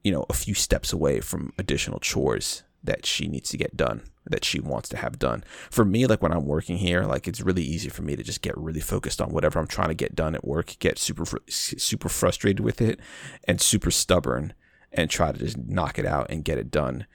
you 0.02 0.12
know 0.12 0.24
a 0.28 0.34
few 0.34 0.54
steps 0.54 0.92
away 0.92 1.20
from 1.20 1.52
additional 1.58 1.98
chores 2.00 2.62
that 2.82 3.04
she 3.04 3.26
needs 3.26 3.50
to 3.50 3.56
get 3.56 3.76
done 3.76 4.02
that 4.24 4.44
she 4.44 4.60
wants 4.60 4.88
to 4.90 4.96
have 4.96 5.18
done. 5.18 5.42
For 5.70 5.84
me, 5.84 6.06
like 6.06 6.22
when 6.22 6.32
I'm 6.32 6.44
working 6.44 6.76
here, 6.76 7.04
like 7.04 7.26
it's 7.26 7.40
really 7.40 7.62
easy 7.62 7.88
for 7.88 8.02
me 8.02 8.14
to 8.14 8.22
just 8.22 8.42
get 8.42 8.56
really 8.56 8.80
focused 8.80 9.20
on 9.20 9.30
whatever 9.30 9.58
I'm 9.58 9.66
trying 9.66 9.88
to 9.88 9.94
get 9.94 10.14
done 10.14 10.34
at 10.34 10.46
work, 10.46 10.76
get 10.78 10.98
super 10.98 11.24
super 11.48 12.08
frustrated 12.08 12.60
with 12.60 12.80
it 12.80 13.00
and 13.44 13.60
super 13.60 13.90
stubborn 13.90 14.52
and 14.92 15.10
try 15.10 15.32
to 15.32 15.38
just 15.38 15.58
knock 15.58 15.98
it 15.98 16.06
out 16.06 16.30
and 16.30 16.44
get 16.44 16.58
it 16.58 16.70
done. 16.70 17.06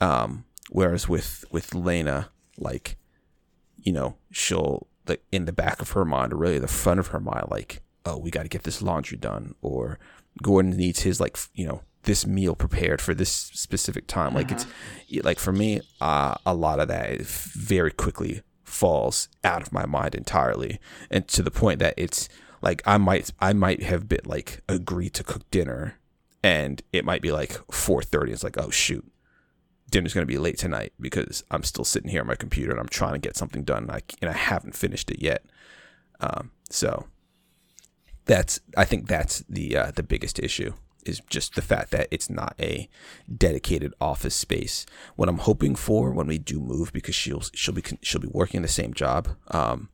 Um, 0.00 0.44
whereas 0.70 1.08
with 1.08 1.44
with 1.50 1.74
Lena, 1.74 2.30
like 2.58 2.96
you 3.82 3.92
know, 3.92 4.16
she'll 4.30 4.86
like 5.06 5.22
in 5.30 5.44
the 5.44 5.52
back 5.52 5.80
of 5.80 5.90
her 5.90 6.04
mind 6.04 6.32
or 6.32 6.36
really 6.36 6.58
the 6.58 6.68
front 6.68 7.00
of 7.00 7.08
her 7.08 7.20
mind, 7.20 7.46
like, 7.50 7.82
oh, 8.04 8.18
we 8.18 8.30
got 8.30 8.42
to 8.42 8.48
get 8.48 8.64
this 8.64 8.82
laundry 8.82 9.18
done, 9.18 9.54
or 9.62 9.98
Gordon 10.42 10.76
needs 10.76 11.02
his 11.02 11.20
like, 11.20 11.36
you 11.54 11.66
know, 11.66 11.82
this 12.06 12.26
meal 12.26 12.54
prepared 12.54 13.00
for 13.00 13.14
this 13.14 13.30
specific 13.30 14.06
time. 14.06 14.32
Like 14.32 14.50
it's 14.50 14.66
like 15.22 15.38
for 15.38 15.52
me, 15.52 15.82
uh, 16.00 16.34
a 16.46 16.54
lot 16.54 16.80
of 16.80 16.88
that 16.88 17.20
very 17.20 17.90
quickly 17.90 18.42
falls 18.64 19.28
out 19.44 19.62
of 19.62 19.72
my 19.72 19.86
mind 19.86 20.14
entirely, 20.14 20.80
and 21.10 21.28
to 21.28 21.42
the 21.42 21.50
point 21.50 21.78
that 21.80 21.94
it's 21.96 22.28
like 22.62 22.82
I 22.86 22.96
might 22.96 23.30
I 23.40 23.52
might 23.52 23.82
have 23.82 24.08
been 24.08 24.20
like 24.24 24.62
agreed 24.68 25.14
to 25.14 25.24
cook 25.24 25.48
dinner, 25.50 25.98
and 26.42 26.82
it 26.92 27.04
might 27.04 27.22
be 27.22 27.32
like 27.32 27.60
four 27.70 28.02
thirty. 28.02 28.32
It's 28.32 28.44
like 28.44 28.58
oh 28.58 28.70
shoot, 28.70 29.04
dinner's 29.90 30.14
gonna 30.14 30.26
be 30.26 30.38
late 30.38 30.58
tonight 30.58 30.94
because 30.98 31.44
I'm 31.50 31.64
still 31.64 31.84
sitting 31.84 32.10
here 32.10 32.22
on 32.22 32.26
my 32.26 32.36
computer 32.36 32.70
and 32.70 32.80
I'm 32.80 32.88
trying 32.88 33.12
to 33.14 33.18
get 33.18 33.36
something 33.36 33.64
done 33.64 33.84
and 33.84 33.92
I, 33.92 34.00
and 34.22 34.30
I 34.30 34.34
haven't 34.34 34.74
finished 34.74 35.10
it 35.10 35.20
yet. 35.20 35.44
Um, 36.20 36.52
so 36.70 37.06
that's 38.24 38.60
I 38.76 38.84
think 38.84 39.08
that's 39.08 39.40
the 39.48 39.76
uh, 39.76 39.90
the 39.90 40.02
biggest 40.02 40.38
issue 40.38 40.72
is 41.08 41.20
just 41.28 41.54
the 41.54 41.62
fact 41.62 41.90
that 41.90 42.08
it's 42.10 42.30
not 42.30 42.54
a 42.60 42.88
dedicated 43.34 43.92
office 44.00 44.34
space. 44.34 44.86
What 45.16 45.28
I'm 45.28 45.38
hoping 45.38 45.74
for 45.74 46.10
when 46.10 46.26
we 46.26 46.38
do 46.38 46.60
move, 46.60 46.92
because 46.92 47.14
she'll 47.14 47.42
she'll 47.54 47.74
be 47.74 47.82
she'll 48.02 48.20
be 48.20 48.28
working 48.28 48.62
the 48.62 48.68
same 48.68 48.94
job, 48.94 49.28
um, 49.48 49.88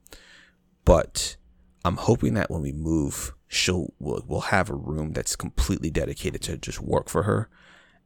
but 0.85 1.37
I'm 1.85 1.97
hoping 1.97 2.35
that 2.35 2.51
when 2.51 2.63
we 2.63 2.73
move, 2.73 3.35
she'll 3.49 3.93
we'll, 3.99 4.25
we'll 4.27 4.41
have 4.41 4.71
a 4.71 4.75
room 4.75 5.13
that's 5.13 5.37
completely 5.37 5.91
dedicated 5.91 6.43
to 6.43 6.57
just 6.57 6.81
work 6.81 7.09
for 7.09 7.25
her, 7.25 7.49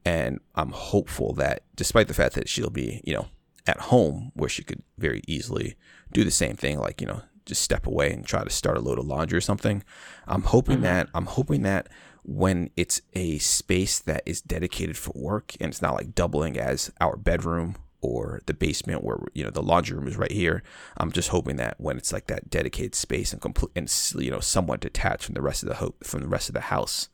and 0.04 0.40
I'm 0.54 0.70
hopeful 0.70 1.32
that 1.34 1.62
despite 1.74 2.08
the 2.08 2.14
fact 2.14 2.34
that 2.34 2.48
she'll 2.48 2.70
be 2.70 3.00
you 3.04 3.14
know 3.14 3.28
at 3.66 3.80
home 3.80 4.32
where 4.34 4.48
she 4.48 4.62
could 4.62 4.82
very 4.98 5.22
easily 5.26 5.76
do 6.12 6.24
the 6.24 6.30
same 6.30 6.56
thing, 6.56 6.78
like 6.78 7.00
you 7.00 7.06
know 7.06 7.22
just 7.46 7.62
step 7.62 7.86
away 7.86 8.12
and 8.12 8.26
try 8.26 8.44
to 8.44 8.50
start 8.50 8.76
a 8.76 8.80
load 8.80 8.98
of 8.98 9.06
laundry 9.06 9.38
or 9.38 9.40
something. 9.40 9.82
I'm 10.26 10.42
hoping 10.42 10.76
mm-hmm. 10.76 10.84
that 10.84 11.08
I'm 11.14 11.26
hoping 11.26 11.62
that 11.62 11.88
when 12.26 12.70
it's 12.76 13.00
a 13.14 13.38
space 13.38 14.00
that 14.00 14.22
is 14.26 14.40
dedicated 14.40 14.96
for 14.96 15.12
work 15.14 15.54
and 15.60 15.70
it's 15.70 15.80
not 15.80 15.94
like 15.94 16.14
doubling 16.14 16.58
as 16.58 16.90
our 17.00 17.16
bedroom 17.16 17.76
or 18.00 18.40
the 18.46 18.52
basement 18.54 19.04
where 19.04 19.18
you 19.32 19.44
know 19.44 19.50
the 19.50 19.62
laundry 19.62 19.96
room 19.96 20.08
is 20.08 20.16
right 20.16 20.32
here. 20.32 20.64
I'm 20.96 21.12
just 21.12 21.28
hoping 21.28 21.54
that 21.56 21.76
when 21.78 21.96
it's 21.96 22.12
like 22.12 22.26
that 22.26 22.50
dedicated 22.50 22.96
space 22.96 23.32
and 23.32 23.40
complete 23.40 23.70
and 23.76 23.90
you 24.18 24.30
know 24.30 24.40
somewhat 24.40 24.80
detached 24.80 25.24
from 25.24 25.34
the 25.34 25.40
rest 25.40 25.62
of 25.62 25.68
the 25.68 25.76
ho- 25.76 25.94
from 26.02 26.20
the 26.20 26.28
rest 26.28 26.48
of 26.48 26.54
the 26.54 26.62
house, 26.62 27.08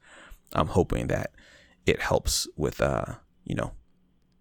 I'm 0.55 0.69
hoping 0.69 1.09
that 1.09 1.33
it 1.85 2.01
helps 2.01 2.49
with 2.57 2.81
uh 2.81 3.17
you 3.45 3.55
know 3.55 3.73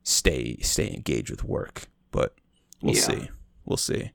stay 0.04 0.58
stay 0.62 0.88
engaged 0.94 1.30
with 1.30 1.44
work. 1.44 1.88
But 2.12 2.36
we'll 2.82 2.96
yeah. 2.96 3.02
see. 3.02 3.30
We'll 3.66 3.78
see. 3.78 4.12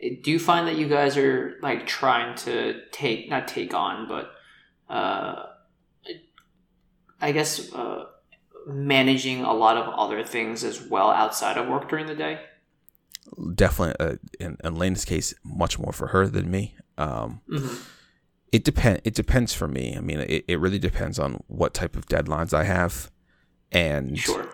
Do 0.00 0.30
you 0.32 0.40
find 0.40 0.66
that 0.66 0.76
you 0.76 0.88
guys 0.88 1.16
are 1.16 1.54
like 1.62 1.86
trying 1.86 2.34
to 2.38 2.80
take 2.90 3.30
not 3.30 3.46
take 3.46 3.72
on 3.72 4.08
but 4.08 4.30
uh 4.92 5.46
I 7.20 7.32
guess 7.32 7.72
uh, 7.72 8.06
managing 8.66 9.42
a 9.42 9.52
lot 9.52 9.76
of 9.76 9.92
other 9.94 10.22
things 10.24 10.64
as 10.64 10.80
well 10.82 11.10
outside 11.10 11.56
of 11.56 11.68
work 11.68 11.88
during 11.88 12.06
the 12.06 12.14
day. 12.14 12.40
Definitely, 13.54 14.06
uh, 14.06 14.16
in, 14.38 14.56
in 14.62 14.76
Lena's 14.76 15.04
case, 15.04 15.34
much 15.44 15.78
more 15.78 15.92
for 15.92 16.08
her 16.08 16.26
than 16.26 16.50
me. 16.50 16.76
Um, 16.96 17.40
mm-hmm. 17.48 17.76
It 18.52 18.64
depend. 18.64 19.00
It 19.04 19.14
depends 19.14 19.52
for 19.52 19.66
me. 19.66 19.96
I 19.96 20.00
mean, 20.00 20.20
it, 20.20 20.44
it 20.46 20.60
really 20.60 20.78
depends 20.78 21.18
on 21.18 21.42
what 21.48 21.74
type 21.74 21.96
of 21.96 22.06
deadlines 22.06 22.54
I 22.54 22.64
have, 22.64 23.10
and 23.72 24.16
sure. 24.16 24.48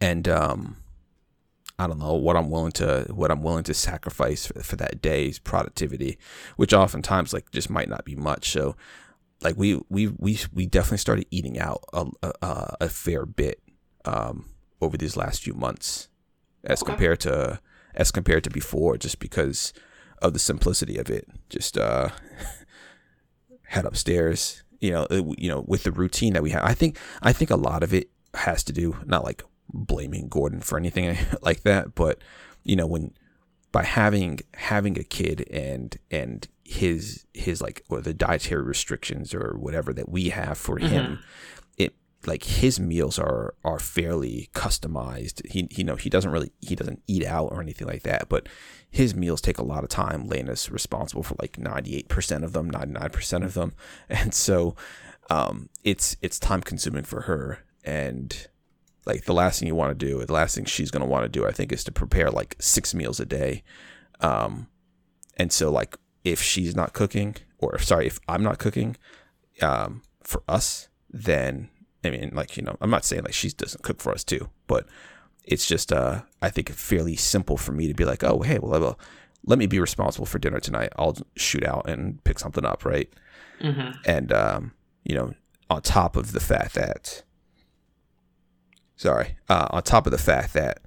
and 0.00 0.28
um, 0.28 0.76
I 1.78 1.86
don't 1.86 1.98
know 1.98 2.14
what 2.14 2.36
I'm 2.36 2.50
willing 2.50 2.72
to 2.72 3.06
what 3.10 3.30
I'm 3.30 3.42
willing 3.42 3.64
to 3.64 3.74
sacrifice 3.74 4.46
for, 4.46 4.60
for 4.62 4.76
that 4.76 5.00
day's 5.00 5.38
productivity, 5.38 6.18
which 6.56 6.74
oftentimes 6.74 7.32
like 7.32 7.50
just 7.52 7.70
might 7.70 7.88
not 7.88 8.04
be 8.04 8.16
much. 8.16 8.50
So 8.50 8.76
like 9.42 9.56
we 9.56 9.80
we 9.88 10.08
we 10.18 10.38
we 10.52 10.66
definitely 10.66 10.98
started 10.98 11.26
eating 11.30 11.58
out 11.58 11.84
a 11.92 12.06
a, 12.22 12.76
a 12.82 12.88
fair 12.88 13.26
bit 13.26 13.60
um, 14.04 14.46
over 14.80 14.96
these 14.96 15.16
last 15.16 15.42
few 15.42 15.54
months 15.54 16.08
as 16.64 16.82
okay. 16.82 16.92
compared 16.92 17.20
to 17.20 17.60
as 17.94 18.10
compared 18.10 18.44
to 18.44 18.50
before 18.50 18.96
just 18.96 19.18
because 19.18 19.72
of 20.22 20.32
the 20.32 20.38
simplicity 20.38 20.96
of 20.96 21.10
it 21.10 21.28
just 21.48 21.76
uh 21.76 22.08
head 23.64 23.84
upstairs 23.84 24.62
you 24.80 24.90
know 24.90 25.06
it, 25.10 25.38
you 25.38 25.48
know 25.48 25.64
with 25.66 25.84
the 25.84 25.92
routine 25.92 26.32
that 26.32 26.42
we 26.42 26.50
have 26.50 26.64
i 26.64 26.74
think 26.74 26.98
i 27.22 27.32
think 27.32 27.50
a 27.50 27.56
lot 27.56 27.82
of 27.82 27.92
it 27.92 28.10
has 28.34 28.64
to 28.64 28.72
do 28.72 28.96
not 29.04 29.24
like 29.24 29.42
blaming 29.72 30.28
gordon 30.28 30.60
for 30.60 30.78
anything 30.78 31.16
like 31.42 31.62
that 31.62 31.94
but 31.94 32.18
you 32.62 32.76
know 32.76 32.86
when 32.86 33.12
by 33.72 33.82
having 33.82 34.40
having 34.54 34.98
a 34.98 35.04
kid 35.04 35.46
and 35.50 35.98
and 36.10 36.48
his 36.64 37.26
his 37.34 37.60
like 37.60 37.84
or 37.88 38.00
the 38.00 38.14
dietary 38.14 38.62
restrictions 38.62 39.34
or 39.34 39.56
whatever 39.58 39.92
that 39.92 40.08
we 40.08 40.30
have 40.30 40.56
for 40.56 40.78
mm-hmm. 40.78 40.88
him 40.88 41.18
it 41.76 41.94
like 42.26 42.44
his 42.44 42.80
meals 42.80 43.18
are 43.18 43.54
are 43.64 43.78
fairly 43.78 44.48
customized. 44.54 45.46
He 45.46 45.68
you 45.70 45.84
know 45.84 45.96
he 45.96 46.08
doesn't 46.08 46.30
really 46.30 46.52
he 46.60 46.74
doesn't 46.74 47.02
eat 47.06 47.24
out 47.24 47.52
or 47.52 47.60
anything 47.60 47.86
like 47.86 48.02
that 48.02 48.28
but 48.28 48.48
his 48.90 49.14
meals 49.14 49.40
take 49.40 49.58
a 49.58 49.64
lot 49.64 49.82
of 49.82 49.90
time. 49.90 50.26
Lena's 50.26 50.70
responsible 50.70 51.22
for 51.22 51.34
like 51.40 51.56
98% 51.56 52.44
of 52.44 52.52
them 52.52 52.70
99% 52.70 53.44
of 53.44 53.54
them. 53.54 53.72
And 54.08 54.32
so 54.32 54.74
um 55.30 55.68
it's 55.82 56.16
it's 56.22 56.38
time 56.38 56.62
consuming 56.62 57.04
for 57.04 57.22
her. 57.22 57.58
And 57.84 58.48
like 59.04 59.24
the 59.24 59.34
last 59.34 59.60
thing 59.60 59.68
you 59.68 59.74
want 59.74 59.98
to 59.98 60.06
do 60.06 60.24
the 60.24 60.32
last 60.32 60.54
thing 60.54 60.64
she's 60.64 60.90
going 60.90 61.02
to 61.02 61.10
want 61.10 61.24
to 61.24 61.28
do 61.28 61.46
i 61.46 61.52
think 61.52 61.70
is 61.72 61.84
to 61.84 61.92
prepare 61.92 62.30
like 62.30 62.56
six 62.58 62.94
meals 62.94 63.20
a 63.20 63.26
day. 63.26 63.62
Um 64.20 64.68
and 65.36 65.52
so 65.52 65.70
like 65.70 65.98
if 66.24 66.40
she's 66.42 66.74
not 66.74 66.92
cooking, 66.92 67.36
or 67.58 67.78
sorry, 67.78 68.06
if 68.06 68.18
I'm 68.28 68.42
not 68.42 68.58
cooking, 68.58 68.96
um, 69.62 70.02
for 70.22 70.42
us, 70.48 70.88
then 71.10 71.68
I 72.04 72.10
mean, 72.10 72.30
like 72.34 72.56
you 72.56 72.62
know, 72.62 72.76
I'm 72.80 72.90
not 72.90 73.04
saying 73.04 73.24
like 73.24 73.34
she 73.34 73.50
doesn't 73.50 73.82
cook 73.82 74.00
for 74.00 74.12
us 74.12 74.24
too, 74.24 74.48
but 74.66 74.86
it's 75.44 75.66
just 75.66 75.92
uh, 75.92 76.22
I 76.42 76.50
think 76.50 76.70
fairly 76.70 77.16
simple 77.16 77.56
for 77.56 77.72
me 77.72 77.86
to 77.88 77.94
be 77.94 78.04
like, 78.04 78.24
oh 78.24 78.40
hey, 78.40 78.58
well, 78.58 78.80
well 78.80 78.98
let 79.44 79.58
me 79.58 79.66
be 79.66 79.78
responsible 79.78 80.26
for 80.26 80.38
dinner 80.38 80.60
tonight. 80.60 80.92
I'll 80.96 81.16
shoot 81.36 81.64
out 81.64 81.88
and 81.88 82.22
pick 82.24 82.38
something 82.38 82.64
up, 82.64 82.84
right? 82.84 83.12
Mm-hmm. 83.60 83.98
And 84.06 84.32
um, 84.32 84.72
you 85.04 85.14
know, 85.14 85.34
on 85.70 85.82
top 85.82 86.16
of 86.16 86.32
the 86.32 86.40
fact 86.40 86.74
that, 86.74 87.22
sorry, 88.96 89.36
uh, 89.48 89.68
on 89.70 89.82
top 89.82 90.06
of 90.06 90.12
the 90.12 90.18
fact 90.18 90.54
that 90.54 90.80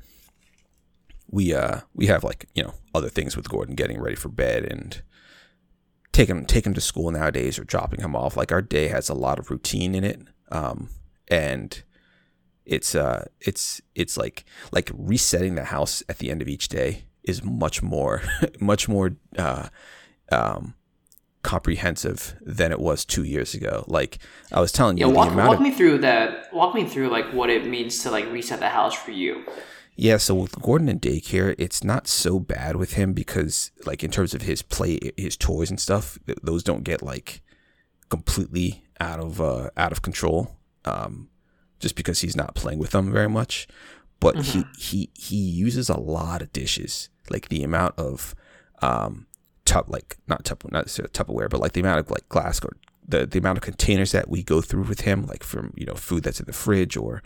we 1.30 1.54
uh 1.54 1.82
we 1.94 2.08
have 2.08 2.24
like 2.24 2.48
you 2.56 2.64
know 2.64 2.74
other 2.96 3.10
things 3.10 3.36
with 3.36 3.50
Gordon 3.50 3.76
getting 3.76 4.00
ready 4.00 4.16
for 4.16 4.30
bed 4.30 4.64
and 4.64 5.02
take 6.18 6.30
him 6.30 6.46
take 6.46 6.66
him 6.66 6.74
to 6.74 6.82
school 6.82 7.12
nowadays 7.12 7.60
or 7.60 7.64
dropping 7.64 8.02
him 8.02 8.16
off. 8.16 8.36
Like 8.36 8.52
our 8.52 8.62
day 8.62 8.88
has 8.88 9.08
a 9.08 9.14
lot 9.14 9.38
of 9.38 9.52
routine 9.52 9.94
in 9.94 10.04
it, 10.04 10.22
um, 10.52 10.90
and 11.28 11.84
it's 12.66 12.96
uh 12.96 13.26
it's 13.40 13.82
it's 13.96 14.18
like 14.18 14.44
like 14.72 14.92
resetting 14.94 15.56
the 15.56 15.66
house 15.66 16.02
at 16.10 16.18
the 16.18 16.32
end 16.32 16.42
of 16.42 16.48
each 16.48 16.70
day 16.70 17.04
is 17.24 17.44
much 17.44 17.84
more 17.84 18.24
much 18.60 18.90
more 18.90 19.16
uh, 19.38 19.70
um, 20.32 20.74
comprehensive 21.44 22.36
than 22.42 22.72
it 22.72 22.80
was 22.80 23.06
two 23.06 23.24
years 23.24 23.54
ago. 23.54 23.86
Like 23.88 24.18
I 24.52 24.60
was 24.60 24.72
telling 24.72 24.98
you, 24.98 25.08
yeah, 25.08 25.14
walk, 25.14 25.36
walk 25.36 25.56
of, 25.58 25.62
me 25.62 25.72
through 25.72 26.00
that. 26.00 26.52
Walk 26.52 26.74
me 26.74 26.86
through 26.86 27.10
like 27.10 27.32
what 27.32 27.52
it 27.52 27.68
means 27.68 28.02
to 28.04 28.12
like 28.12 28.26
reset 28.32 28.60
the 28.60 28.70
house 28.70 28.96
for 28.96 29.12
you. 29.12 29.46
Yeah, 30.00 30.18
so 30.18 30.36
with 30.36 30.62
Gordon 30.62 30.90
and 30.90 31.02
daycare, 31.02 31.56
it's 31.58 31.84
not 31.84 32.08
so 32.08 32.40
bad 32.40 32.76
with 32.76 32.94
him 32.94 33.14
because, 33.14 33.72
like, 33.84 34.04
in 34.04 34.12
terms 34.12 34.36
of 34.36 34.44
his 34.44 34.62
play, 34.62 35.00
his 35.18 35.36
toys 35.36 35.72
and 35.72 35.80
stuff, 35.80 36.20
those 36.44 36.64
don't 36.64 36.84
get 36.84 37.02
like 37.02 37.42
completely 38.10 38.84
out 39.00 39.20
of 39.20 39.42
uh, 39.42 39.72
out 39.76 39.92
of 39.92 40.04
control. 40.04 40.56
Um, 40.86 41.30
just 41.80 41.96
because 41.96 42.22
he's 42.22 42.36
not 42.36 42.56
playing 42.56 42.80
with 42.80 42.92
them 42.92 43.12
very 43.12 43.30
much, 43.30 43.68
but 44.20 44.36
mm-hmm. 44.36 44.62
he 44.78 45.10
he 45.10 45.10
he 45.16 45.38
uses 45.38 45.90
a 45.90 46.00
lot 46.00 46.44
of 46.44 46.54
dishes. 46.54 47.10
Like 47.30 47.50
the 47.50 47.64
amount 47.64 47.96
of 47.98 48.36
um, 48.84 49.26
tup 49.66 49.90
like 49.90 50.18
not 50.28 50.46
tup 50.46 50.64
not 50.72 50.86
Tupperware, 50.88 51.50
but 51.50 51.60
like 51.60 51.74
the 51.74 51.82
amount 51.82 52.00
of 52.00 52.12
like 52.12 52.30
glass 52.30 52.64
or 52.64 52.78
the 53.08 53.26
the 53.26 53.40
amount 53.40 53.58
of 53.58 53.64
containers 53.64 54.12
that 54.12 54.30
we 54.30 54.44
go 54.44 54.62
through 54.62 54.84
with 54.84 55.02
him, 55.02 55.26
like 55.26 55.44
from 55.44 55.74
you 55.76 55.86
know 55.86 55.96
food 55.96 56.24
that's 56.24 56.40
in 56.40 56.46
the 56.46 56.54
fridge 56.54 56.98
or 56.98 57.22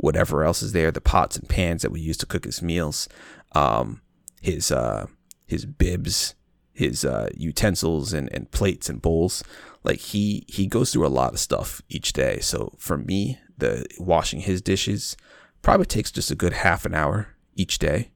whatever 0.00 0.44
else 0.44 0.62
is 0.62 0.72
there, 0.72 0.90
the 0.90 1.00
pots 1.00 1.36
and 1.36 1.48
pans 1.48 1.82
that 1.82 1.92
we 1.92 2.00
use 2.00 2.16
to 2.16 2.26
cook 2.26 2.44
his 2.44 2.62
meals, 2.62 3.08
um, 3.52 4.00
his 4.40 4.72
uh, 4.72 5.06
his 5.46 5.66
bibs, 5.66 6.34
his 6.72 7.04
uh, 7.04 7.28
utensils 7.34 8.12
and, 8.12 8.32
and 8.32 8.50
plates 8.50 8.88
and 8.88 9.02
bowls. 9.02 9.44
Like 9.84 9.98
he 9.98 10.44
he 10.48 10.66
goes 10.66 10.92
through 10.92 11.06
a 11.06 11.08
lot 11.08 11.32
of 11.32 11.40
stuff 11.40 11.82
each 11.88 12.12
day. 12.12 12.40
So 12.40 12.74
for 12.78 12.96
me, 12.96 13.38
the 13.58 13.86
washing 13.98 14.40
his 14.40 14.62
dishes 14.62 15.16
probably 15.62 15.86
takes 15.86 16.10
just 16.10 16.30
a 16.30 16.34
good 16.34 16.54
half 16.54 16.86
an 16.86 16.94
hour 16.94 17.36
each 17.54 17.78
day. 17.78 18.10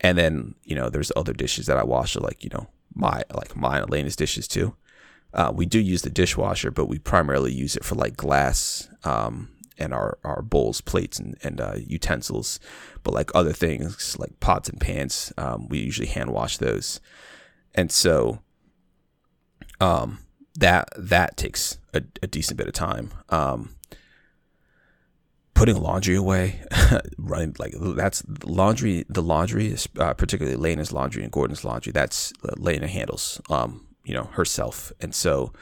And 0.00 0.16
then, 0.16 0.54
you 0.62 0.74
know, 0.74 0.88
there's 0.88 1.12
other 1.16 1.32
dishes 1.32 1.66
that 1.66 1.76
I 1.76 1.84
wash 1.84 2.16
like, 2.16 2.44
you 2.44 2.50
know, 2.52 2.68
my 2.94 3.22
like 3.32 3.56
mine 3.56 3.82
Elena's 3.82 4.16
dishes 4.16 4.48
too. 4.48 4.74
Uh, 5.34 5.52
we 5.54 5.66
do 5.66 5.78
use 5.78 6.02
the 6.02 6.10
dishwasher, 6.10 6.70
but 6.70 6.86
we 6.86 6.98
primarily 6.98 7.52
use 7.52 7.76
it 7.76 7.84
for 7.84 7.94
like 7.94 8.16
glass 8.16 8.88
um, 9.04 9.50
and 9.78 9.94
our, 9.94 10.18
our 10.24 10.42
bowls, 10.42 10.80
plates, 10.80 11.18
and, 11.18 11.36
and 11.42 11.60
uh, 11.60 11.76
utensils. 11.76 12.60
But 13.02 13.14
like 13.14 13.30
other 13.34 13.52
things 13.52 14.18
like 14.18 14.40
pots 14.40 14.68
and 14.68 14.80
pans, 14.80 15.32
um, 15.38 15.68
we 15.68 15.78
usually 15.78 16.08
hand 16.08 16.30
wash 16.30 16.58
those. 16.58 17.00
And 17.74 17.92
so 17.92 18.40
um, 19.80 20.18
that 20.56 20.88
that 20.96 21.36
takes 21.36 21.78
a, 21.94 22.02
a 22.22 22.26
decent 22.26 22.58
bit 22.58 22.66
of 22.66 22.74
time. 22.74 23.12
Um, 23.28 23.74
putting 25.54 25.76
laundry 25.76 26.14
away, 26.14 26.60
running 27.18 27.54
like 27.58 27.74
that's 27.96 28.22
laundry. 28.44 29.04
The 29.08 29.22
laundry, 29.22 29.76
uh, 29.98 30.14
particularly 30.14 30.56
Lena's 30.56 30.92
laundry 30.92 31.22
and 31.22 31.32
Gordon's 31.32 31.64
laundry, 31.64 31.92
that's 31.92 32.32
uh, 32.44 32.54
Lena 32.56 32.86
handles, 32.86 33.40
um, 33.50 33.86
you 34.04 34.14
know, 34.14 34.24
herself, 34.24 34.92
and 35.00 35.14
so 35.14 35.52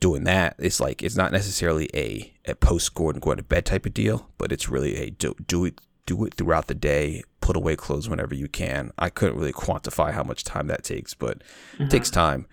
doing 0.00 0.24
that 0.24 0.56
it's 0.58 0.80
like 0.80 1.02
it's 1.02 1.16
not 1.16 1.30
necessarily 1.30 1.88
a 1.94 2.32
a 2.46 2.54
post 2.54 2.94
Gordon 2.94 3.20
going 3.20 3.36
to 3.36 3.42
bed 3.42 3.66
type 3.66 3.86
of 3.86 3.94
deal, 3.94 4.28
but 4.38 4.50
it's 4.50 4.68
really 4.68 4.96
a 4.96 5.10
do 5.10 5.34
do 5.46 5.64
it 5.64 5.80
do 6.06 6.24
it 6.24 6.34
throughout 6.34 6.66
the 6.66 6.74
day. 6.74 7.22
Put 7.40 7.56
away 7.56 7.76
clothes 7.76 8.08
whenever 8.08 8.34
you 8.34 8.48
can. 8.48 8.92
I 8.98 9.10
couldn't 9.10 9.38
really 9.38 9.52
quantify 9.52 10.12
how 10.12 10.22
much 10.22 10.44
time 10.44 10.66
that 10.68 10.84
takes, 10.84 11.14
but 11.14 11.38
mm-hmm. 11.74 11.84
it 11.84 11.90
takes 11.90 12.10
time. 12.10 12.46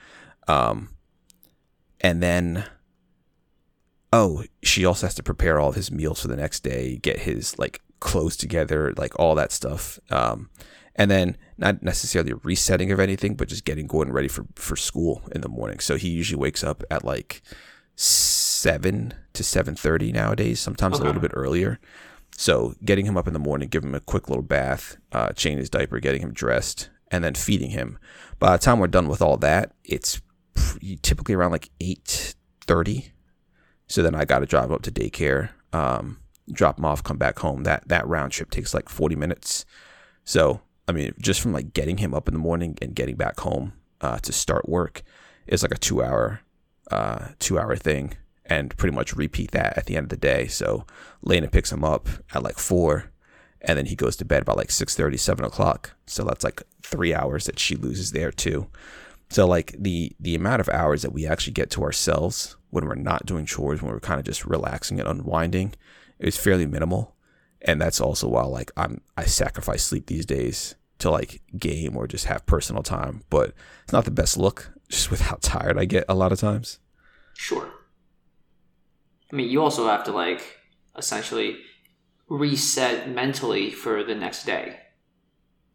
Um, 0.48 0.89
and 2.01 2.22
then 2.22 2.66
oh, 4.13 4.44
she 4.63 4.86
also 4.86 5.06
has 5.06 5.16
to 5.16 5.24
prepare 5.24 5.60
all 5.60 5.70
of 5.70 5.75
his 5.75 5.92
meals 5.92 6.22
for 6.22 6.27
the 6.27 6.36
next 6.36 6.62
day, 6.62 6.98
get 6.98 7.20
his 7.20 7.58
like 7.60 7.82
clothes 8.00 8.38
together, 8.38 8.94
like 8.98 9.18
all 9.20 9.36
that 9.36 9.51
stuff. 9.51 10.00
Um, 10.10 10.50
and 10.98 11.12
then 11.12 11.38
not 11.58 11.84
necessarily 11.84 12.32
a 12.32 12.38
resetting 12.38 12.92
of 12.92 13.00
anything, 13.00 13.36
but 13.36 13.48
just 13.48 13.66
getting 13.66 13.88
Gordon 13.88 14.13
ready 14.13 14.27
for, 14.27 14.46
for 14.56 14.75
school 14.75 15.22
in 15.34 15.42
the 15.42 15.50
morning. 15.50 15.80
So 15.80 15.96
he 15.96 16.10
usually 16.10 16.39
wakes 16.39 16.63
up 16.63 16.84
at 16.89 17.04
like 17.04 17.42
seven 17.96 19.13
to 19.34 19.44
seven 19.44 19.75
thirty 19.75 20.12
nowadays, 20.12 20.60
sometimes 20.60 20.96
okay. 20.96 21.04
a 21.04 21.06
little 21.08 21.22
bit 21.22 21.32
earlier. 21.34 21.80
So 22.36 22.75
getting 22.84 23.06
him 23.06 23.18
up 23.18 23.27
in 23.27 23.34
the 23.34 23.39
morning, 23.39 23.70
give 23.70 23.84
him 23.84 23.96
a 23.96 24.00
quick 24.00 24.30
little 24.30 24.44
bath, 24.44 24.98
uh, 25.12 25.30
changing 25.34 25.60
his 25.60 25.70
diaper, 25.70 26.00
getting 26.00 26.22
him 26.22 26.34
dressed, 26.34 26.89
and 27.10 27.24
then 27.24 27.34
feeding 27.34 27.72
him. 27.72 27.98
By 28.39 28.51
the 28.51 28.63
time 28.63 28.80
we're 28.80 28.88
done 28.88 29.08
with 29.08 29.22
all 29.22 29.38
that, 29.38 29.74
it's 29.84 30.22
typically 31.01 31.36
around 31.36 31.51
like 31.51 31.70
eight 31.80 32.36
thirty 32.66 33.12
so 33.88 34.04
then 34.04 34.16
I 34.16 34.25
got 34.25 34.39
to 34.39 34.46
drive 34.46 34.72
up 34.72 34.82
to 34.84 34.92
daycare, 34.92 35.50
um, 35.74 36.20
drop 36.51 36.77
him 36.77 36.86
off, 36.86 37.04
come 37.04 37.18
back 37.18 37.39
home. 37.39 37.63
That 37.63 37.88
that 37.88 38.08
round 38.08 38.34
trip 38.34 38.51
takes 38.51 38.74
like 38.74 38.89
40 38.89 39.16
minutes. 39.16 39.66
So 40.24 40.62
I 40.88 40.94
mean, 40.94 41.13
just 41.20 41.41
from 41.41 41.53
like 41.53 41.74
getting 41.74 41.98
him 41.98 42.13
up 42.13 42.27
in 42.27 42.34
the 42.34 42.39
morning 42.39 42.77
and 42.82 42.96
getting 42.96 43.15
back 43.15 43.39
home 43.39 43.74
uh, 44.01 44.20
to 44.20 44.32
start 44.32 44.70
work 44.70 45.03
is 45.46 45.62
like 45.62 45.74
a 45.74 45.77
two 45.77 46.03
hour 46.03 46.41
uh, 46.91 47.29
two 47.39 47.60
hour 47.60 47.75
thing, 47.75 48.13
and 48.46 48.75
pretty 48.77 48.96
much 48.96 49.15
repeat 49.15 49.51
that 49.51 49.77
at 49.77 49.86
the 49.86 49.98
end 49.98 50.06
of 50.06 50.10
the 50.10 50.17
day. 50.17 50.48
So 50.48 50.86
Lena 51.22 51.50
picks 51.50 51.72
him 51.72 51.84
up 51.84 52.08
at 52.34 52.44
like 52.44 52.58
four, 52.58 53.12
and 53.62 53.77
then 53.77 53.88
he 53.88 53.96
goes 53.96 54.15
to 54.17 54.25
bed 54.25 54.46
by 54.46 54.53
like 54.53 54.72
6 54.72 54.96
30, 54.96 55.17
7 55.17 55.46
o'clock. 55.46 55.96
So 56.06 56.24
that's 56.24 56.44
like 56.44 56.63
three 56.82 57.13
hours 57.13 57.46
that 57.46 57.60
she 57.60 57.75
loses 57.75 58.12
there 58.12 58.32
too. 58.32 58.67
So 59.29 59.46
like 59.46 59.75
the 59.77 60.13
the 60.20 60.36
amount 60.36 60.62
of 60.62 60.70
hours 60.70 61.01
that 61.01 61.12
we 61.12 61.27
actually 61.27 61.53
get 61.53 61.70
to 61.72 61.84
ourselves 61.84 62.56
when 62.70 62.86
we're 62.86 62.96
not 62.96 63.25
doing 63.25 63.46
chores, 63.46 63.82
when 63.82 63.91
we're 63.91 64.00
kind 64.00 64.20
of 64.20 64.25
just 64.25 64.46
relaxing 64.46 65.00
and 65.00 65.10
unwinding, 65.10 65.74
is 66.20 66.38
fairly 66.38 66.65
minimal. 66.65 67.15
And 67.62 67.82
that's 67.82 68.00
also 68.00 68.29
why 68.29 68.44
like 68.44 68.72
I'm 68.77 69.01
I 69.17 69.25
sacrifice 69.25 69.84
sleep 69.84 70.06
these 70.06 70.25
days 70.25 70.75
to 71.00 71.12
like 71.12 71.42
game 71.58 71.96
or 71.96 72.08
just 72.08 72.25
have 72.25 72.46
personal 72.46 72.84
time. 72.84 73.24
But 73.30 73.54
it's 73.84 73.94
not 73.94 74.06
the 74.06 74.12
best 74.12 74.38
look 74.38 74.72
just 74.89 75.12
with 75.12 75.22
how 75.22 75.38
tired 75.42 75.77
I 75.77 75.86
get 75.86 76.06
a 76.08 76.16
lot 76.16 76.32
of 76.32 76.39
times. 76.39 76.80
Sure. 77.34 77.70
I 79.32 79.36
mean 79.36 79.50
you 79.50 79.62
also 79.62 79.88
have 79.88 80.04
to 80.06 80.12
like 80.12 80.58
essentially 80.98 81.58
reset 82.30 83.10
mentally 83.10 83.72
for 83.72 84.04
the 84.04 84.16
next 84.16 84.46
day. 84.46 84.80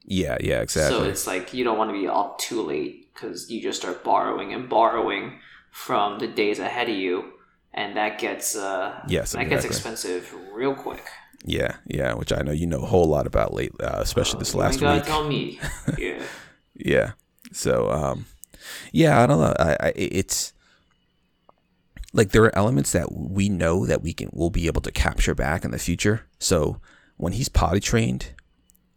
Yeah, 0.04 0.36
yeah, 0.40 0.60
exactly. 0.60 0.98
So 0.98 1.04
it's 1.04 1.26
like 1.26 1.54
you 1.54 1.64
don't 1.64 1.78
want 1.78 1.90
to 1.90 2.00
be 2.00 2.08
up 2.08 2.38
too 2.38 2.62
late 2.62 3.12
because 3.14 3.50
you 3.50 3.62
just 3.62 3.80
start 3.80 4.02
borrowing 4.02 4.52
and 4.52 4.68
borrowing 4.68 5.38
from 5.70 6.18
the 6.18 6.26
days 6.26 6.58
ahead 6.58 6.88
of 6.88 6.96
you, 6.96 7.32
and 7.72 7.96
that 7.96 8.18
gets 8.18 8.56
uh, 8.56 9.00
yes, 9.08 9.32
that 9.32 9.42
exactly. 9.42 9.48
gets 9.48 9.64
expensive 9.64 10.34
real 10.52 10.74
quick. 10.74 11.04
Yeah, 11.44 11.76
yeah, 11.86 12.14
which 12.14 12.32
I 12.32 12.42
know 12.42 12.52
you 12.52 12.66
know 12.66 12.82
a 12.82 12.86
whole 12.86 13.06
lot 13.06 13.26
about 13.26 13.52
late, 13.52 13.72
uh, 13.80 13.98
especially 13.98 14.38
this 14.38 14.54
last 14.54 14.80
week. 14.80 15.04
Tell 15.04 15.24
me, 15.24 15.58
yeah, 15.98 16.22
yeah. 16.74 17.12
So, 17.52 17.90
um, 17.90 18.26
yeah, 18.92 19.20
I 19.20 19.26
don't 19.26 19.40
know. 19.40 19.54
I, 19.58 19.76
I, 19.80 19.92
it's 19.96 20.52
like 22.12 22.30
there 22.30 22.44
are 22.44 22.56
elements 22.56 22.92
that 22.92 23.12
we 23.12 23.48
know 23.48 23.86
that 23.86 24.02
we 24.02 24.12
can 24.12 24.30
we'll 24.32 24.50
be 24.50 24.66
able 24.66 24.82
to 24.82 24.92
capture 24.92 25.34
back 25.34 25.64
in 25.64 25.70
the 25.70 25.78
future. 25.78 26.26
So 26.38 26.80
when 27.16 27.32
he's 27.32 27.48
potty 27.48 27.80
trained, 27.80 28.32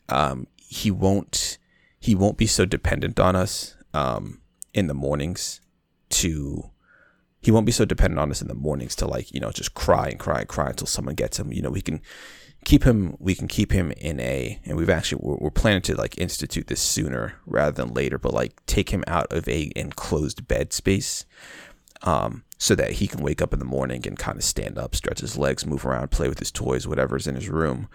um, 0.10 0.48
he 0.56 0.92
won't 0.92 1.58
he 2.00 2.14
won't 2.14 2.38
be 2.38 2.48
so 2.48 2.66
dependent 2.66 3.20
on 3.20 3.36
us 3.36 3.76
um, 3.94 4.42
in 4.74 4.88
the 4.88 4.94
mornings 4.94 5.62
to 6.10 6.70
he 7.46 7.52
won't 7.52 7.68
be 7.68 7.72
so 7.72 7.86
dependent 7.86 8.20
on 8.20 8.32
us 8.32 8.42
in 8.42 8.48
the 8.48 8.56
mornings 8.56 8.96
to 8.96 9.06
like 9.06 9.32
you 9.32 9.40
know 9.40 9.52
just 9.52 9.76
cry 9.76 10.08
and 10.08 10.20
cry 10.20 10.40
and 10.40 10.50
cry 10.50 10.70
until 10.70 10.88
someone 10.88 11.14
gets 11.14 11.40
him. 11.40 11.54
You 11.54 11.62
know 11.62 11.70
we 11.70 11.82
can 11.82 12.02
keep 12.64 12.84
him 12.84 13.16
we 13.20 13.36
can 13.36 13.48
keep 13.48 13.72
him 13.72 13.92
in 13.92 14.20
a 14.20 14.60
and 14.66 14.76
we've 14.76 14.90
actually 14.90 15.22
we're, 15.22 15.36
we're, 15.36 15.52
planning 15.52 15.84
to 15.84 15.96
like 15.96 16.18
institute 16.18 16.66
this 16.66 16.82
sooner 16.82 17.36
rather 17.46 17.84
than 17.84 17.94
later 17.94 18.18
but 18.18 18.34
like 18.34 18.66
take 18.66 18.90
him 18.90 19.04
out 19.06 19.32
of 19.32 19.48
a 19.48 19.72
enclosed 19.76 20.48
bed 20.48 20.74
space 20.74 21.26
um 22.02 22.44
so 22.58 22.74
that 22.74 22.94
he 22.94 23.06
can 23.06 23.22
wake 23.22 23.40
up 23.40 23.54
in 23.54 23.60
the 23.60 23.66
morning 23.66 24.08
and 24.08 24.18
kind 24.18 24.40
of 24.40 24.44
stand 24.44 24.80
up 24.80 24.96
stretch 24.96 25.20
his 25.20 25.38
legs 25.38 25.64
move 25.64 25.86
around 25.86 26.10
play 26.10 26.28
with 26.28 26.40
his 26.40 26.52
toys 26.52 26.88
whatever's 26.88 27.28
in 27.28 27.36
his 27.36 27.50
room. 27.50 27.88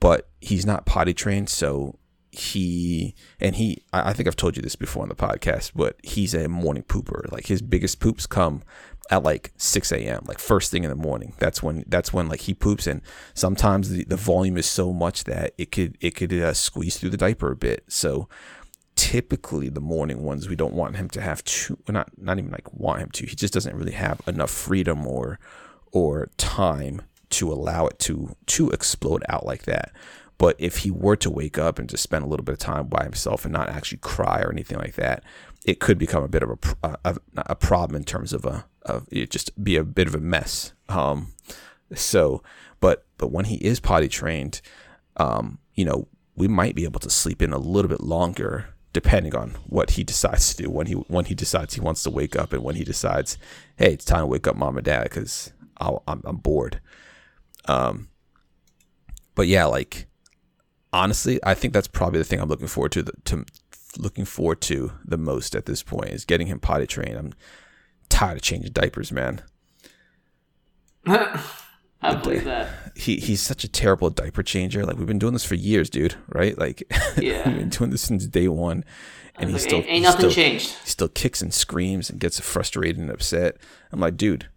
But 0.00 0.28
he's 0.42 0.66
not 0.66 0.84
potty 0.84 1.14
trained 1.14 1.48
so 1.48 1.98
he 2.34 3.14
and 3.40 3.56
he 3.56 3.82
I 3.92 4.12
think 4.12 4.26
I've 4.26 4.36
told 4.36 4.56
you 4.56 4.62
this 4.62 4.76
before 4.76 5.02
on 5.02 5.08
the 5.08 5.14
podcast, 5.14 5.72
but 5.74 5.96
he's 6.02 6.34
a 6.34 6.48
morning 6.48 6.82
pooper. 6.82 7.30
Like 7.30 7.46
his 7.46 7.62
biggest 7.62 8.00
poops 8.00 8.26
come 8.26 8.62
at 9.10 9.22
like 9.22 9.52
6 9.58 9.92
a.m. 9.92 10.24
like 10.26 10.38
first 10.38 10.70
thing 10.70 10.84
in 10.84 10.90
the 10.90 10.96
morning. 10.96 11.34
That's 11.38 11.62
when 11.62 11.84
that's 11.86 12.12
when 12.12 12.28
like 12.28 12.42
he 12.42 12.54
poops, 12.54 12.86
and 12.86 13.02
sometimes 13.34 13.90
the, 13.90 14.04
the 14.04 14.16
volume 14.16 14.56
is 14.56 14.66
so 14.66 14.92
much 14.92 15.24
that 15.24 15.54
it 15.58 15.72
could 15.72 15.96
it 16.00 16.14
could 16.14 16.32
uh, 16.32 16.54
squeeze 16.54 16.98
through 16.98 17.10
the 17.10 17.16
diaper 17.16 17.52
a 17.52 17.56
bit. 17.56 17.84
So 17.88 18.28
typically 18.96 19.68
the 19.68 19.80
morning 19.80 20.22
ones 20.22 20.48
we 20.48 20.54
don't 20.54 20.72
want 20.72 20.94
him 20.94 21.08
to 21.08 21.20
have 21.20 21.42
too 21.42 21.76
not 21.88 22.08
not 22.16 22.38
even 22.38 22.50
like 22.50 22.72
want 22.72 23.00
him 23.00 23.10
to. 23.10 23.26
He 23.26 23.36
just 23.36 23.54
doesn't 23.54 23.76
really 23.76 23.92
have 23.92 24.20
enough 24.26 24.50
freedom 24.50 25.06
or 25.06 25.38
or 25.92 26.30
time 26.36 27.02
to 27.30 27.52
allow 27.52 27.86
it 27.86 27.98
to 27.98 28.36
to 28.46 28.70
explode 28.70 29.24
out 29.28 29.44
like 29.44 29.64
that. 29.64 29.92
But 30.36 30.56
if 30.58 30.78
he 30.78 30.90
were 30.90 31.16
to 31.16 31.30
wake 31.30 31.58
up 31.58 31.78
and 31.78 31.88
just 31.88 32.02
spend 32.02 32.24
a 32.24 32.28
little 32.28 32.44
bit 32.44 32.54
of 32.54 32.58
time 32.58 32.88
by 32.88 33.04
himself 33.04 33.44
and 33.44 33.52
not 33.52 33.68
actually 33.68 33.98
cry 33.98 34.40
or 34.40 34.50
anything 34.50 34.78
like 34.78 34.94
that, 34.94 35.22
it 35.64 35.80
could 35.80 35.98
become 35.98 36.22
a 36.22 36.28
bit 36.28 36.42
of 36.42 36.50
a, 36.82 36.98
a, 37.04 37.16
a 37.36 37.54
problem 37.54 37.96
in 37.96 38.04
terms 38.04 38.32
of 38.32 38.44
a 38.44 38.66
of 38.82 39.06
it 39.10 39.30
just 39.30 39.62
be 39.62 39.76
a 39.76 39.84
bit 39.84 40.06
of 40.06 40.14
a 40.14 40.20
mess. 40.20 40.72
Um, 40.88 41.32
so, 41.94 42.42
but 42.80 43.06
but 43.16 43.30
when 43.30 43.46
he 43.46 43.56
is 43.56 43.80
potty 43.80 44.08
trained, 44.08 44.60
um, 45.16 45.58
you 45.74 45.84
know, 45.84 46.08
we 46.36 46.48
might 46.48 46.74
be 46.74 46.84
able 46.84 47.00
to 47.00 47.10
sleep 47.10 47.40
in 47.40 47.52
a 47.52 47.58
little 47.58 47.88
bit 47.88 48.00
longer 48.00 48.66
depending 48.92 49.34
on 49.34 49.50
what 49.66 49.90
he 49.90 50.04
decides 50.04 50.54
to 50.54 50.62
do 50.62 50.70
when 50.70 50.86
he 50.86 50.94
when 50.94 51.24
he 51.24 51.34
decides 51.34 51.74
he 51.74 51.80
wants 51.80 52.02
to 52.02 52.10
wake 52.10 52.36
up 52.36 52.52
and 52.52 52.62
when 52.62 52.76
he 52.76 52.84
decides, 52.84 53.38
hey, 53.76 53.92
it's 53.92 54.04
time 54.04 54.20
to 54.20 54.26
wake 54.26 54.46
up 54.46 54.56
mom 54.56 54.76
and 54.76 54.84
dad 54.84 55.04
because 55.04 55.52
I'm 55.78 55.98
I'm 56.24 56.36
bored. 56.36 56.80
Um, 57.66 58.08
but 59.34 59.48
yeah, 59.48 59.64
like 59.64 60.06
honestly, 60.94 61.40
I 61.42 61.54
think 61.54 61.74
that's 61.74 61.88
probably 61.88 62.18
the 62.18 62.24
thing 62.24 62.40
I'm 62.40 62.48
looking 62.48 62.68
forward 62.68 62.92
to, 62.92 63.02
the, 63.02 63.12
to 63.24 63.44
looking 63.98 64.24
forward 64.24 64.60
to 64.62 64.92
the 65.04 65.18
most 65.18 65.54
at 65.54 65.66
this 65.66 65.82
point 65.82 66.10
is 66.10 66.24
getting 66.24 66.46
him 66.46 66.60
potty 66.60 66.86
trained. 66.86 67.16
I'm 67.16 67.32
tired 68.08 68.36
of 68.36 68.42
changing 68.42 68.72
diapers, 68.72 69.12
man. 69.12 69.42
I 71.06 72.14
believe 72.22 72.44
that. 72.44 72.68
He 72.96 73.16
he's 73.16 73.42
such 73.42 73.64
a 73.64 73.68
terrible 73.68 74.10
diaper 74.10 74.42
changer. 74.42 74.84
Like 74.84 74.96
we've 74.96 75.06
been 75.06 75.18
doing 75.18 75.32
this 75.32 75.44
for 75.44 75.54
years, 75.54 75.90
dude. 75.90 76.14
Right? 76.28 76.56
Like 76.56 76.82
yeah. 77.18 77.48
we've 77.48 77.58
been 77.58 77.68
doing 77.70 77.90
this 77.90 78.02
since 78.02 78.26
day 78.26 78.46
one, 78.46 78.84
and 79.36 79.48
he 79.50 79.54
like, 79.54 79.62
still 79.62 79.78
ain't, 79.78 79.88
ain't 79.88 80.02
nothing 80.04 80.30
still, 80.30 80.30
changed. 80.30 80.70
He 80.84 80.90
still 80.90 81.08
kicks 81.08 81.42
and 81.42 81.52
screams 81.52 82.08
and 82.08 82.20
gets 82.20 82.38
frustrated 82.40 82.98
and 82.98 83.10
upset. 83.10 83.56
I'm 83.90 84.00
like, 84.00 84.16
dude, 84.16 84.48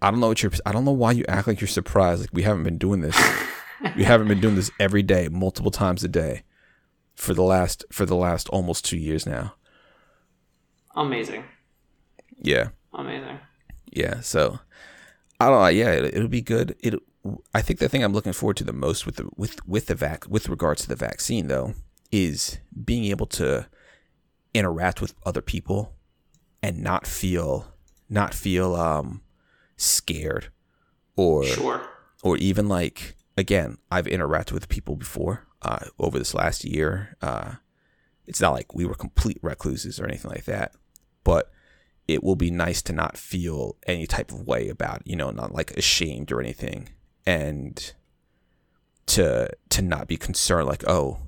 I 0.00 0.10
don't 0.10 0.20
know 0.20 0.28
what 0.28 0.42
you're. 0.42 0.52
I 0.66 0.72
don't 0.72 0.84
know 0.84 0.90
why 0.90 1.12
you 1.12 1.24
act 1.28 1.46
like 1.46 1.60
you're 1.60 1.68
surprised. 1.68 2.22
Like 2.22 2.30
we 2.32 2.42
haven't 2.42 2.64
been 2.64 2.78
doing 2.78 3.02
this. 3.02 3.16
we 3.96 4.04
haven't 4.04 4.28
been 4.28 4.40
doing 4.40 4.54
this 4.54 4.70
every 4.78 5.02
day, 5.02 5.28
multiple 5.28 5.70
times 5.70 6.02
a 6.04 6.08
day, 6.08 6.42
for 7.14 7.34
the 7.34 7.42
last 7.42 7.84
for 7.90 8.06
the 8.06 8.16
last 8.16 8.48
almost 8.48 8.84
two 8.84 8.96
years 8.98 9.26
now. 9.26 9.54
Amazing. 10.94 11.44
Yeah. 12.40 12.68
Amazing. 12.92 13.38
Yeah. 13.90 14.20
So 14.20 14.58
I 15.40 15.48
don't 15.48 15.60
know. 15.60 15.68
Yeah, 15.68 15.90
it, 15.92 16.14
will 16.14 16.28
be 16.28 16.42
good. 16.42 16.76
It. 16.80 16.94
I 17.54 17.62
think 17.62 17.78
the 17.78 17.88
thing 17.88 18.02
I'm 18.02 18.12
looking 18.12 18.32
forward 18.32 18.56
to 18.58 18.64
the 18.64 18.72
most 18.72 19.06
with 19.06 19.16
the 19.16 19.28
with 19.36 19.66
with 19.66 19.86
the 19.86 19.94
vac 19.94 20.26
with 20.28 20.48
regards 20.48 20.82
to 20.82 20.88
the 20.88 20.96
vaccine 20.96 21.46
though 21.48 21.74
is 22.10 22.58
being 22.84 23.04
able 23.04 23.26
to 23.26 23.66
interact 24.54 25.00
with 25.00 25.14
other 25.24 25.40
people 25.40 25.94
and 26.62 26.82
not 26.82 27.06
feel 27.06 27.72
not 28.08 28.34
feel 28.34 28.74
um 28.74 29.22
scared 29.76 30.48
or 31.16 31.44
Sure. 31.44 31.88
or 32.22 32.36
even 32.36 32.68
like 32.68 33.16
again, 33.36 33.78
I've 33.90 34.06
interacted 34.06 34.52
with 34.52 34.68
people 34.68 34.96
before 34.96 35.46
uh, 35.62 35.86
over 35.98 36.18
this 36.18 36.34
last 36.34 36.64
year. 36.64 37.16
Uh, 37.22 37.54
it's 38.26 38.40
not 38.40 38.52
like 38.52 38.74
we 38.74 38.84
were 38.84 38.94
complete 38.94 39.38
recluses 39.42 39.98
or 39.98 40.06
anything 40.06 40.30
like 40.30 40.44
that, 40.44 40.74
but 41.24 41.50
it 42.08 42.22
will 42.22 42.36
be 42.36 42.50
nice 42.50 42.82
to 42.82 42.92
not 42.92 43.16
feel 43.16 43.76
any 43.86 44.06
type 44.06 44.32
of 44.32 44.46
way 44.46 44.68
about 44.68 45.06
you 45.06 45.16
know, 45.16 45.30
not 45.30 45.52
like 45.52 45.72
ashamed 45.72 46.30
or 46.32 46.40
anything, 46.40 46.88
and 47.26 47.94
to 49.06 49.48
to 49.70 49.82
not 49.82 50.08
be 50.08 50.16
concerned 50.16 50.66
like, 50.66 50.84
oh, 50.86 51.18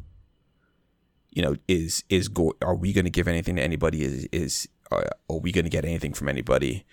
you 1.30 1.42
know, 1.42 1.56
is 1.68 2.04
is 2.08 2.28
go- 2.28 2.56
are 2.62 2.74
we 2.74 2.92
going 2.92 3.04
to 3.04 3.10
give 3.10 3.28
anything 3.28 3.56
to 3.56 3.62
anybody? 3.62 4.02
Is 4.02 4.28
is 4.32 4.68
uh, 4.90 5.02
are 5.28 5.38
we 5.38 5.52
going 5.52 5.64
to 5.64 5.70
get 5.70 5.84
anything 5.84 6.12
from 6.12 6.28
anybody? 6.28 6.84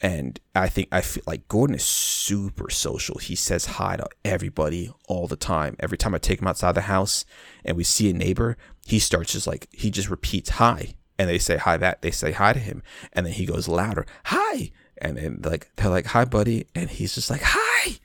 And 0.00 0.38
I 0.54 0.68
think 0.68 0.88
I 0.92 1.00
feel 1.00 1.24
like 1.26 1.48
Gordon 1.48 1.74
is 1.74 1.82
super 1.82 2.70
social. 2.70 3.18
He 3.18 3.34
says 3.34 3.66
hi 3.66 3.96
to 3.96 4.06
everybody 4.24 4.92
all 5.08 5.26
the 5.26 5.36
time. 5.36 5.76
Every 5.80 5.98
time 5.98 6.14
I 6.14 6.18
take 6.18 6.40
him 6.40 6.46
outside 6.46 6.72
the 6.76 6.82
house 6.82 7.24
and 7.64 7.76
we 7.76 7.82
see 7.84 8.08
a 8.08 8.12
neighbor, 8.12 8.56
he 8.86 9.00
starts 9.00 9.32
just 9.32 9.46
like 9.48 9.66
he 9.72 9.90
just 9.90 10.08
repeats 10.08 10.50
hi, 10.50 10.94
and 11.18 11.28
they 11.28 11.38
say 11.38 11.56
hi 11.56 11.76
that 11.78 12.02
they 12.02 12.12
say 12.12 12.30
hi 12.32 12.52
to 12.52 12.60
him, 12.60 12.82
and 13.12 13.26
then 13.26 13.32
he 13.32 13.44
goes 13.44 13.66
louder 13.66 14.06
hi, 14.26 14.70
and 14.98 15.16
then 15.16 15.40
like 15.42 15.68
they're 15.76 15.90
like 15.90 16.06
hi 16.06 16.24
buddy, 16.24 16.66
and 16.76 16.90
he's 16.90 17.14
just 17.16 17.28
like 17.28 17.42
hi. 17.44 17.98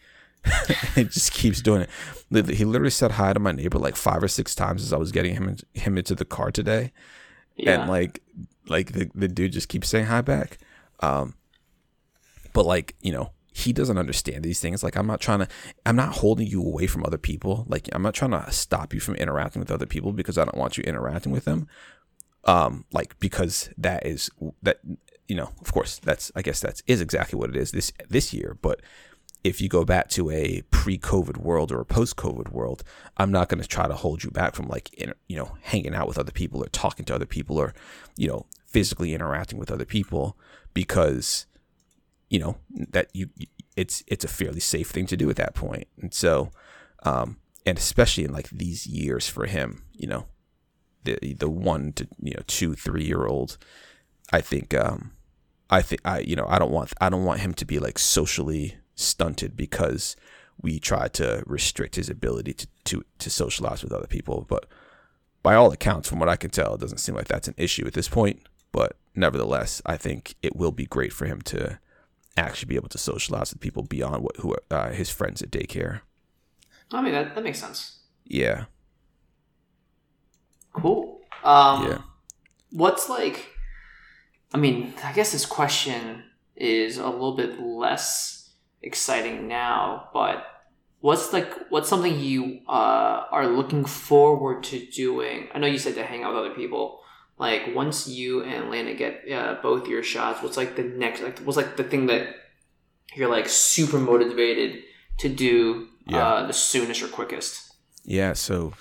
it 0.98 1.10
just 1.12 1.32
keeps 1.32 1.62
doing 1.62 1.86
it. 2.32 2.50
He 2.50 2.66
literally 2.66 2.90
said 2.90 3.12
hi 3.12 3.32
to 3.34 3.40
my 3.40 3.52
neighbor 3.54 3.78
like 3.78 3.96
five 3.96 4.22
or 4.22 4.28
six 4.28 4.54
times 4.56 4.82
as 4.84 4.92
I 4.92 4.98
was 4.98 5.12
getting 5.12 5.36
him 5.36 5.48
in, 5.48 5.58
him 5.80 5.98
into 5.98 6.16
the 6.16 6.26
car 6.26 6.50
today, 6.52 6.92
Yeah. 7.56 7.82
and 7.82 7.90
like 7.90 8.20
like 8.68 8.94
the, 8.94 9.12
the 9.14 9.28
dude 9.28 9.52
just 9.54 9.70
keeps 9.70 9.90
saying 9.90 10.08
hi 10.08 10.22
back 10.22 10.58
um 11.02 11.36
but 12.54 12.66
like 12.66 12.96
you 13.02 13.12
know 13.12 13.32
he 13.56 13.72
doesn't 13.72 14.00
understand 14.00 14.44
these 14.44 14.60
things. 14.60 14.84
Like 14.84 14.96
i'm 14.96 15.08
not 15.08 15.22
trying 15.22 15.40
to 15.40 15.48
i'm 15.86 15.96
not 15.96 16.14
holding 16.14 16.48
you 16.48 16.62
away 16.62 16.88
from 16.88 17.06
other 17.06 17.18
people. 17.18 17.66
Like 17.68 17.88
i'm 17.92 18.02
not 18.02 18.14
trying 18.14 18.32
to 18.32 18.52
stop 18.52 18.94
you 18.94 19.00
from 19.00 19.16
interacting 19.16 19.60
with 19.60 19.72
other 19.72 19.86
people 19.86 20.12
because 20.12 20.38
i 20.38 20.44
don't 20.44 20.58
want 20.58 20.78
you 20.78 20.84
interacting 20.84 21.32
with 21.32 21.46
them. 21.46 21.68
Um 22.46 22.86
like 22.92 23.20
because 23.20 23.70
that 23.78 24.06
is 24.06 24.30
that 24.62 24.80
you 25.28 25.36
know 25.36 25.52
of 25.62 25.72
course 25.72 26.00
that's 26.00 26.32
i 26.36 26.42
guess 26.42 26.60
that's 26.60 26.84
is 26.88 27.00
exactly 27.00 27.38
what 27.38 27.50
it 27.50 27.56
is 27.56 27.72
this 27.72 27.92
this 28.10 28.34
year. 28.34 28.58
But 28.62 28.82
if 29.44 29.60
you 29.60 29.68
go 29.68 29.84
back 29.84 30.10
to 30.10 30.30
a 30.30 30.64
pre-COVID 30.72 31.38
world 31.38 31.72
or 31.72 31.82
a 31.82 31.86
post-COVID 31.86 32.52
world, 32.52 32.82
I'm 33.18 33.32
not 33.32 33.50
going 33.50 33.62
to 33.62 33.68
try 33.68 33.88
to 33.90 33.94
hold 33.94 34.24
you 34.24 34.32
back 34.32 34.56
from 34.56 34.68
like 34.68 34.94
in, 34.94 35.14
you 35.28 35.38
know 35.38 35.58
hanging 35.62 35.94
out 35.94 36.08
with 36.08 36.18
other 36.18 36.32
people 36.32 36.64
or 36.64 36.68
talking 36.70 37.06
to 37.06 37.16
other 37.16 37.26
people 37.26 37.58
or 37.58 37.74
you 38.18 38.28
know 38.28 38.46
physically 38.66 39.14
interacting 39.14 39.60
with 39.60 39.70
other 39.70 39.86
people 39.86 40.38
because 40.74 41.46
you 42.34 42.40
know 42.40 42.58
that 42.72 43.10
you 43.14 43.30
it's 43.78 44.04
it's 44.08 44.26
a 44.26 44.28
fairly 44.28 44.60
safe 44.60 44.90
thing 44.90 45.06
to 45.06 45.16
do 45.16 45.30
at 45.30 45.36
that 45.36 45.54
point. 45.54 45.88
And 46.02 46.12
so 46.12 46.50
um 47.04 47.38
and 47.64 47.78
especially 47.78 48.26
in 48.26 48.34
like 48.34 48.50
these 48.50 48.88
years 48.88 49.30
for 49.30 49.46
him, 49.46 49.84
you 49.94 50.08
know, 50.08 50.26
the 51.04 51.36
the 51.36 51.48
1 51.48 51.94
to 51.94 52.08
you 52.20 52.34
know 52.34 52.42
2 52.48 52.74
3 52.74 53.04
year 53.04 53.28
old 53.28 53.60
I 54.32 54.42
think 54.42 54.74
um 54.74 55.12
I 55.70 55.84
think 55.84 56.02
I 56.04 56.20
you 56.20 56.36
know 56.36 56.48
I 56.50 56.58
don't 56.58 56.72
want 56.72 56.92
I 57.00 57.10
don't 57.10 57.24
want 57.24 57.42
him 57.42 57.54
to 57.54 57.66
be 57.66 57.78
like 57.78 58.00
socially 58.00 58.78
stunted 58.96 59.56
because 59.56 60.16
we 60.60 60.80
try 60.80 61.08
to 61.10 61.44
restrict 61.46 61.98
his 61.98 62.10
ability 62.10 62.54
to, 62.54 62.68
to 62.86 63.04
to 63.20 63.30
socialize 63.30 63.84
with 63.84 63.94
other 63.94 64.08
people. 64.08 64.48
But 64.50 64.66
by 65.44 65.54
all 65.54 65.72
accounts, 65.72 66.10
from 66.10 66.20
what 66.20 66.30
I 66.30 66.36
can 66.36 66.50
tell, 66.50 66.74
it 66.74 66.82
doesn't 66.82 66.98
seem 66.98 67.14
like 67.14 67.28
that's 67.28 67.48
an 67.48 67.56
issue 67.58 67.86
at 67.86 67.94
this 67.94 68.10
point. 68.10 68.42
But 68.72 68.98
nevertheless, 69.14 69.84
I 69.86 69.98
think 69.98 70.34
it 70.42 70.56
will 70.56 70.72
be 70.72 70.88
great 70.88 71.14
for 71.14 71.26
him 71.28 71.40
to 71.44 71.78
actually 72.38 72.68
be 72.68 72.76
able 72.76 72.90
to 72.90 72.98
socialize 72.98 73.52
with 73.52 73.62
people 73.62 73.84
beyond 73.84 74.24
what 74.24 74.38
who 74.38 74.54
are 74.54 74.64
uh, 74.72 74.92
his 74.92 75.10
friends 75.10 75.42
at 75.42 75.52
daycare. 75.52 76.02
I 76.92 77.02
mean 77.02 77.14
that 77.14 77.36
that 77.36 77.44
makes 77.44 77.60
sense. 77.60 78.00
Yeah, 78.26 78.66
Cool. 80.74 81.22
Um, 81.44 81.88
Yeah. 81.88 81.98
What's 82.72 83.08
like? 83.08 83.52
I 84.54 84.58
mean, 84.58 84.94
I 85.04 85.14
guess 85.14 85.32
this 85.32 85.46
question 85.46 86.24
is 86.56 86.98
a 86.98 87.08
little 87.08 87.36
bit 87.36 87.60
less 87.60 88.52
exciting 88.82 89.48
now, 89.48 90.10
but 90.14 90.46
what's 91.00 91.32
like 91.32 91.52
what's 91.70 91.90
something 91.90 92.20
you 92.20 92.62
uh, 92.68 93.26
are 93.32 93.48
looking 93.48 93.86
forward 93.86 94.64
to 94.64 94.86
doing? 94.88 95.50
I 95.54 95.60
know 95.60 95.68
you 95.68 95.78
said 95.78 95.96
to 95.96 96.04
hang 96.04 96.24
out 96.24 96.34
with 96.34 96.46
other 96.46 96.56
people. 96.56 97.02
Like 97.38 97.74
once 97.76 98.08
you 98.08 98.44
and 98.44 98.70
Lana 98.70 98.94
get 98.94 99.30
uh, 99.32 99.56
both 99.62 99.88
your 99.88 100.04
shots, 100.04 100.42
what's 100.44 100.58
like 100.58 100.76
the 100.76 100.84
next? 100.84 101.22
Like 101.22 101.40
what's 101.40 101.58
like 101.58 101.78
the 101.78 101.84
thing 101.84 102.08
that 102.08 102.28
you're 103.16 103.30
like 103.30 103.50
super 103.50 104.00
motivated 104.00 104.84
to 105.20 105.30
do 105.30 105.88
Yeah. 106.08 106.26
uh, 106.26 106.48
the 106.48 106.54
soonest 106.54 107.02
or 107.04 107.08
quickest? 107.08 107.74
yeah. 108.06 108.34
So 108.34 108.74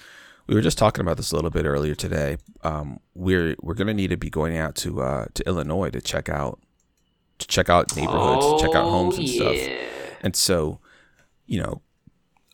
we 0.46 0.54
were 0.54 0.60
just 0.60 0.76
talking 0.78 1.00
about 1.02 1.16
this 1.16 1.32
a 1.32 1.36
little 1.36 1.50
bit 1.50 1.64
earlier 1.64 1.94
today. 1.94 2.36
Um, 2.62 3.00
we're 3.14 3.56
we're 3.62 3.74
gonna 3.74 3.94
need 3.94 4.10
to 4.10 4.16
be 4.16 4.28
going 4.30 4.56
out 4.56 4.74
to 4.76 5.00
uh, 5.02 5.26
to 5.34 5.46
Illinois 5.48 5.90
to 5.90 6.00
check 6.00 6.28
out 6.28 6.60
to 7.38 7.46
check 7.46 7.68
out 7.68 7.96
neighborhoods, 7.96 8.60
check 8.62 8.74
out 8.74 8.84
homes 8.84 9.18
and 9.18 9.28
stuff. 9.28 9.56
Oh. 9.56 9.86
And 10.22 10.36
so, 10.36 10.78
you 11.46 11.60
know, 11.62 11.80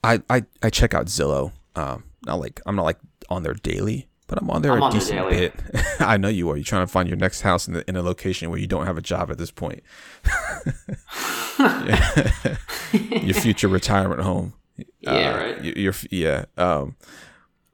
I 0.04 0.22
I, 0.30 0.44
I 0.62 0.70
check 0.70 0.94
out 0.94 1.06
Zillow. 1.06 1.52
Um, 1.76 2.04
not 2.24 2.40
like 2.40 2.61
I'm 2.66 2.76
not 2.76 2.84
like 2.84 2.98
on 3.28 3.42
there 3.42 3.54
daily, 3.54 4.08
but 4.29 4.38
I'm 4.41 4.49
on 4.51 4.62
there 4.62 4.73
I'm 4.73 4.83
a 4.83 4.85
on 4.85 4.93
decent 4.93 5.29
bit. 5.31 5.55
I 6.01 6.17
know 6.17 6.29
you 6.29 6.49
are. 6.51 6.57
You're 6.57 6.64
trying 6.64 6.87
to 6.87 6.93
find 6.93 7.09
your 7.09 7.19
next 7.19 7.41
house 7.41 7.67
in, 7.67 7.75
the, 7.75 7.88
in 7.88 7.97
a 7.97 8.03
location 8.03 8.49
where 8.51 8.61
you 8.61 8.67
don't 8.69 8.87
have 8.87 8.97
a 8.97 9.03
job 9.03 9.31
at 9.31 9.38
this 9.38 9.51
point. 9.51 9.83
Your 12.93 13.35
future 13.35 13.69
retirement 13.69 14.21
home. 14.21 14.55
Yeah, 15.01 15.11
Uh, 15.11 15.37
right. 15.37 15.77
Your 15.77 15.95
yeah. 16.11 16.45
Um, 16.57 16.97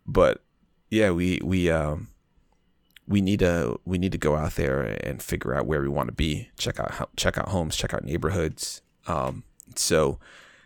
but 0.07 0.43
yeah, 0.91 1.11
we 1.11 1.41
we 1.45 1.71
um 1.71 2.09
we 3.07 3.21
need 3.21 3.41
to 3.41 3.79
we 3.85 3.99
need 3.99 4.13
to 4.13 4.19
go 4.19 4.37
out 4.37 4.55
there 4.55 4.83
and 5.03 5.23
figure 5.23 5.55
out 5.55 5.67
where 5.67 5.83
we 5.83 5.89
want 5.89 6.09
to 6.09 6.15
be. 6.15 6.49
Check 6.57 6.81
out 6.81 7.11
check 7.17 7.37
out 7.37 7.49
homes. 7.49 7.77
Check 7.77 7.93
out 7.93 8.05
neighborhoods. 8.05 8.81
Um, 9.07 9.45
so 9.77 10.19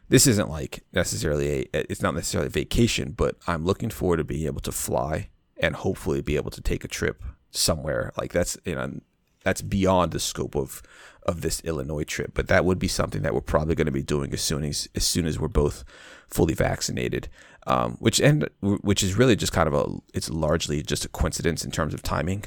this 0.09 0.27
isn't 0.27 0.49
like 0.49 0.85
necessarily 0.93 1.69
a 1.75 1.91
it's 1.91 2.03
not 2.03 2.15
necessarily 2.15 2.47
a 2.47 2.51
vacation, 2.51 3.13
but 3.17 3.37
I'm 3.47 3.65
looking 3.65 3.91
forward 3.91 4.19
to 4.19 4.25
being 4.25 4.47
able 4.47 4.61
to 4.61 4.73
fly 4.73 5.31
and 5.59 5.77
hopefully 5.77 6.21
be 6.21 6.37
able 6.37 6.51
to 6.51 6.61
take 6.61 6.85
a 6.85 6.89
trip 6.89 7.23
somewhere 7.51 8.13
like 8.17 8.33
that's 8.33 8.59
you 8.65 8.75
know 8.75 9.01
that's 9.45 9.63
beyond 9.63 10.13
the 10.13 10.21
scope 10.21 10.55
of 10.55 10.83
of 11.23 11.43
this 11.43 11.61
Illinois 11.61 12.05
trip. 12.05 12.33
But 12.35 12.49
that 12.49 12.65
would 12.65 12.79
be 12.79 12.89
something 12.89 13.23
that 13.23 13.35
we're 13.35 13.41
probably 13.41 13.75
going 13.75 13.87
to 13.87 13.93
be 13.93 14.03
doing 14.03 14.33
as 14.33 14.41
soon 14.41 14.65
as 14.65 14.89
as 14.95 15.05
soon 15.07 15.27
as 15.27 15.39
we're 15.39 15.49
both 15.49 15.85
fully 16.29 16.55
vaccinated. 16.55 17.29
Um, 17.67 17.97
which 18.01 18.21
and 18.21 18.49
which 18.61 19.03
is 19.03 19.15
really 19.15 19.37
just 19.37 19.53
kind 19.53 19.69
of 19.69 19.75
a 19.75 19.87
it's 20.15 20.31
largely 20.31 20.83
just 20.83 21.05
a 21.05 21.09
coincidence 21.09 21.65
in 21.65 21.71
terms 21.71 21.95
of 21.95 22.03
timing, 22.03 22.45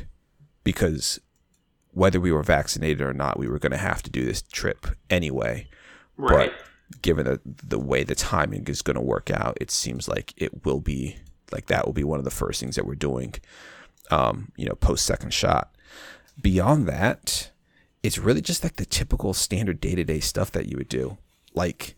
because 0.63 1.19
whether 1.91 2.19
we 2.19 2.32
were 2.32 2.43
vaccinated 2.43 3.02
or 3.02 3.13
not, 3.13 3.38
we 3.38 3.47
were 3.47 3.60
going 3.60 3.71
to 3.71 3.78
have 3.78 4.02
to 4.04 4.10
do 4.10 4.26
this 4.26 4.41
trip 4.41 4.88
anyway. 5.10 5.67
Right. 6.17 6.52
But 6.52 7.02
given 7.02 7.26
the 7.26 7.39
the 7.45 7.80
way 7.80 8.04
the 8.04 8.15
timing 8.15 8.65
is 8.67 8.82
going 8.82 8.95
to 8.95 9.02
work 9.02 9.30
out, 9.30 9.58
it 9.62 9.71
seems 9.71 10.08
like 10.08 10.34
it 10.38 10.65
will 10.65 10.80
be 10.82 11.17
like 11.52 11.68
that 11.68 11.86
will 11.86 11.94
be 11.94 12.04
one 12.04 12.20
of 12.20 12.26
the 12.26 12.32
first 12.32 12.60
things 12.60 12.76
that 12.76 12.86
we're 12.86 12.96
doing. 12.96 13.36
Um, 14.10 14.52
you 14.58 14.66
know, 14.66 14.76
post 14.76 15.06
second 15.06 15.34
shot. 15.34 15.74
Beyond 16.42 16.88
that, 16.88 17.52
it's 18.04 18.18
really 18.18 18.42
just 18.42 18.64
like 18.64 18.76
the 18.76 18.86
typical 18.86 19.34
standard 19.34 19.80
day 19.80 19.96
to 19.96 20.04
day 20.04 20.20
stuff 20.20 20.52
that 20.52 20.68
you 20.68 20.78
would 20.78 20.90
do, 20.90 21.18
like 21.54 21.96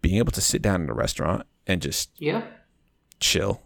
being 0.00 0.18
able 0.18 0.32
to 0.32 0.40
sit 0.40 0.62
down 0.62 0.82
in 0.82 0.90
a 0.90 0.94
restaurant 0.94 1.46
and 1.66 1.82
just 1.82 2.10
yeah. 2.18 2.42
chill 3.18 3.62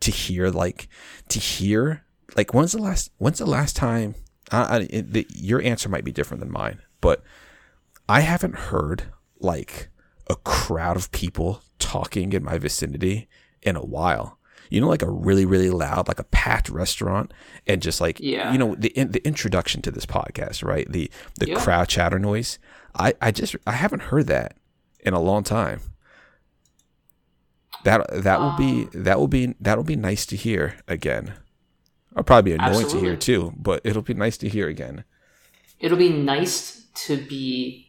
to 0.00 0.10
hear 0.10 0.48
like 0.48 0.88
to 1.28 1.38
hear 1.38 2.04
like 2.36 2.54
when's 2.54 2.72
the 2.72 2.82
last 2.82 3.10
when's 3.18 3.38
the 3.38 3.46
last 3.46 3.76
time 3.76 4.14
I, 4.50 4.76
I, 4.76 4.78
the, 4.86 5.26
your 5.30 5.62
answer 5.62 5.88
might 5.88 6.04
be 6.04 6.12
different 6.12 6.40
than 6.40 6.52
mine 6.52 6.80
but 7.00 7.22
i 8.08 8.20
haven't 8.20 8.54
heard 8.56 9.04
like 9.38 9.88
a 10.28 10.36
crowd 10.36 10.96
of 10.96 11.10
people 11.12 11.62
talking 11.78 12.32
in 12.32 12.44
my 12.44 12.58
vicinity 12.58 13.28
in 13.62 13.76
a 13.76 13.84
while 13.84 14.37
you 14.70 14.80
know 14.80 14.88
like 14.88 15.02
a 15.02 15.10
really 15.10 15.44
really 15.44 15.70
loud 15.70 16.08
like 16.08 16.18
a 16.18 16.24
packed 16.24 16.68
restaurant 16.68 17.32
and 17.66 17.80
just 17.82 18.00
like 18.00 18.18
Yeah. 18.20 18.52
you 18.52 18.58
know 18.58 18.74
the 18.74 18.88
in, 18.90 19.12
the 19.12 19.26
introduction 19.26 19.82
to 19.82 19.90
this 19.90 20.06
podcast 20.06 20.64
right 20.64 20.90
the 20.90 21.10
the 21.38 21.48
Yeah. 21.48 21.54
crowd 21.56 21.88
chatter 21.88 22.18
noise 22.18 22.58
i 22.94 23.14
i 23.20 23.30
just 23.30 23.56
i 23.66 23.72
haven't 23.72 24.02
heard 24.02 24.26
that 24.26 24.56
in 25.00 25.14
a 25.14 25.20
long 25.20 25.42
time 25.44 25.80
that 27.84 28.06
that 28.24 28.40
will 28.40 28.56
be 28.56 28.84
Um, 28.84 28.90
that 29.04 29.18
will 29.18 29.28
be 29.28 29.54
that 29.60 29.76
will 29.76 29.84
be 29.84 29.96
nice 29.96 30.26
to 30.26 30.36
hear 30.36 30.76
again. 30.88 31.34
I'll 32.16 32.24
probably 32.24 32.50
be 32.52 32.58
annoying 32.60 32.88
to 32.88 32.98
hear 32.98 33.16
too, 33.16 33.52
but 33.56 33.80
it'll 33.84 34.02
be 34.02 34.14
nice 34.14 34.36
to 34.38 34.48
hear 34.48 34.66
again. 34.66 35.04
It'll 35.78 35.96
be 35.98 36.08
nice 36.10 36.86
to 37.06 37.16
be 37.16 37.86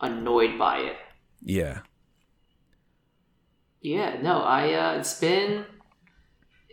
annoyed 0.00 0.58
by 0.58 0.78
it. 0.80 0.96
Yeah, 1.40 1.78
Yeah, 3.80 4.20
no, 4.22 4.42
I 4.42 4.74
uh 4.74 4.98
it's 4.98 5.18
been 5.18 5.64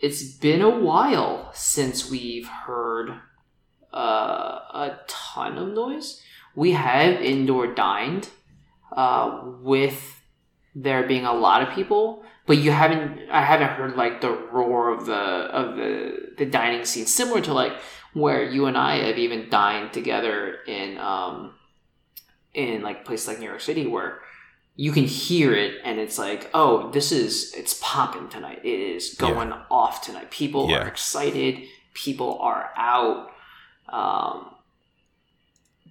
it's 0.02 0.22
been 0.22 0.62
a 0.62 0.70
while 0.70 1.50
since 1.54 2.10
we've 2.10 2.48
heard 2.48 3.10
uh 3.92 4.60
a 4.74 4.98
ton 5.08 5.58
of 5.58 5.68
noise. 5.74 6.22
We 6.54 6.72
have 6.72 7.20
indoor 7.20 7.74
dined. 7.74 8.28
uh, 8.92 9.42
with 9.62 10.20
there 10.74 11.06
being 11.06 11.24
a 11.24 11.32
lot 11.32 11.62
of 11.62 11.74
people, 11.74 12.22
but 12.46 12.58
you 12.58 12.70
haven't. 12.72 13.28
I 13.30 13.44
haven't 13.44 13.68
heard 13.70 13.96
like 13.96 14.20
the 14.20 14.30
roar 14.30 14.90
of 14.90 15.06
the 15.06 15.12
of 15.14 15.76
the 15.76 16.32
the 16.38 16.46
dining 16.46 16.84
scene, 16.84 17.06
similar 17.06 17.40
to 17.42 17.52
like 17.54 17.72
where 18.14 18.42
you 18.44 18.66
and 18.66 18.76
I 18.76 18.96
have 19.06 19.18
even 19.18 19.48
dined 19.50 19.92
together 19.92 20.58
in 20.66 20.98
um 20.98 21.54
in 22.54 22.82
like 22.82 23.04
places 23.04 23.28
like 23.28 23.38
New 23.38 23.46
York 23.46 23.60
City 23.60 23.86
where 23.86 24.20
you 24.76 24.92
can 24.92 25.04
hear 25.04 25.52
it 25.54 25.74
and 25.84 25.98
it's 25.98 26.18
like 26.18 26.48
oh 26.54 26.90
this 26.92 27.12
is 27.12 27.52
it's 27.54 27.78
popping 27.82 28.28
tonight. 28.28 28.60
It 28.64 28.80
is 28.80 29.14
going 29.14 29.50
yeah. 29.50 29.62
off 29.70 30.02
tonight. 30.02 30.30
People 30.30 30.70
yeah. 30.70 30.78
are 30.78 30.88
excited. 30.88 31.64
People 31.94 32.38
are 32.38 32.70
out. 32.76 33.30
Um, 33.88 34.54